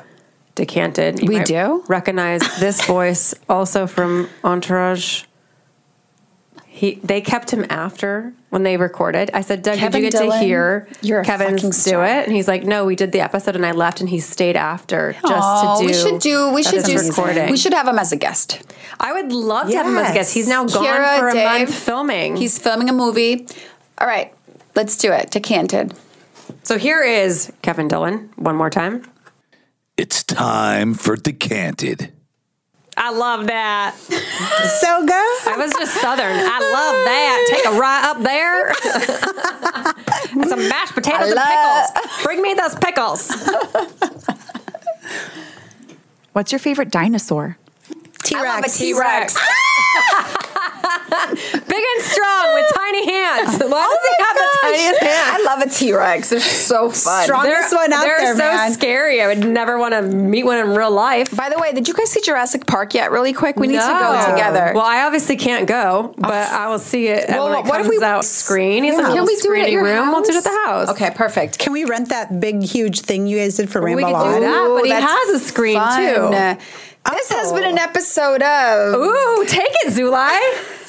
[0.55, 1.19] decanted.
[1.21, 1.83] You We do?
[1.87, 5.23] recognize this voice also from Entourage.
[6.75, 9.29] He, they kept him after when they recorded.
[9.31, 12.03] I said, Doug, Kevin did you get Dillon, to hear you're a Kevin's do star.
[12.03, 12.25] it?
[12.25, 15.13] And he's like, no, we did the episode and I left and he stayed after
[15.13, 15.87] just Oh, to do.
[15.87, 16.51] we should do.
[16.51, 17.09] We should this do.
[17.09, 17.51] recording.
[17.51, 18.63] We should have him as a guest.
[18.99, 20.33] I would love to have him as a guest.
[20.33, 22.37] He's now gone Kira, for a Dave, month filming.
[22.37, 23.45] He's filming a movie.
[23.99, 24.33] All right,
[24.75, 25.29] let's do it.
[25.29, 25.93] Decanted.
[26.63, 29.03] so here is Kevin Dillon one more time.
[29.95, 32.12] It's time for Decanted.
[32.95, 33.95] I love that.
[33.97, 35.47] So good.
[35.47, 36.35] I was just southern.
[36.35, 37.47] I love that.
[37.49, 38.69] Take a ride up there.
[40.41, 42.23] and some mashed potatoes and pickles.
[42.23, 43.31] Bring me those pickles.
[46.33, 47.57] What's your favorite dinosaur?
[48.23, 49.37] T I love a Rex.
[51.13, 51.51] T-Rex.
[51.67, 53.61] Big and strong with tiny hands.
[53.63, 55.39] Oh Why does he have the tiniest hands?
[55.41, 56.29] I love a T Rex.
[56.29, 57.23] They're so fun.
[57.23, 58.17] Strongest one out there.
[58.19, 58.71] they're so man.
[58.73, 59.21] scary.
[59.21, 61.35] I would never want to meet one in real life.
[61.35, 63.11] By the way, did you guys see Jurassic Park yet?
[63.11, 64.71] Really quick, we need to go together.
[64.75, 67.87] Well, I obviously can't go, but I will see it Well, when it what if
[67.87, 68.83] we- out screen.
[68.85, 69.03] It's Yeah.
[69.03, 70.11] a Can little we do it at your room.
[70.11, 70.89] We'll do it at the house.
[70.89, 71.57] Okay, perfect.
[71.59, 74.41] Can we rent that big, huge thing you guys did for Rainbow we could do
[74.41, 75.99] that, but he has a screen fun.
[76.57, 76.59] too.
[77.09, 78.95] This has been an episode of.
[78.95, 80.39] Ooh, take it, Zulay.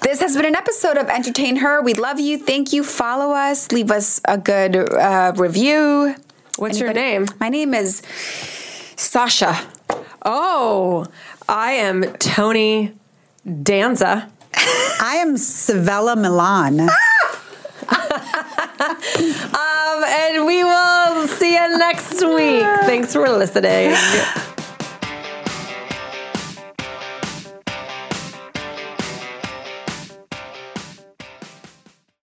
[0.00, 1.82] This has been an episode of EntertainHER.
[1.84, 2.38] We love you.
[2.38, 2.84] Thank you.
[2.84, 3.72] Follow us.
[3.72, 6.14] Leave us a good uh, review.
[6.56, 7.26] What's your name?
[7.40, 8.00] My name is
[8.96, 9.58] Sasha.
[10.24, 11.06] Oh,
[11.48, 12.94] I am Tony
[13.62, 14.30] Danza.
[14.54, 16.88] I am Savella Milan.
[18.80, 22.62] Um, and we will see you next week.
[22.86, 23.94] Thanks for listening.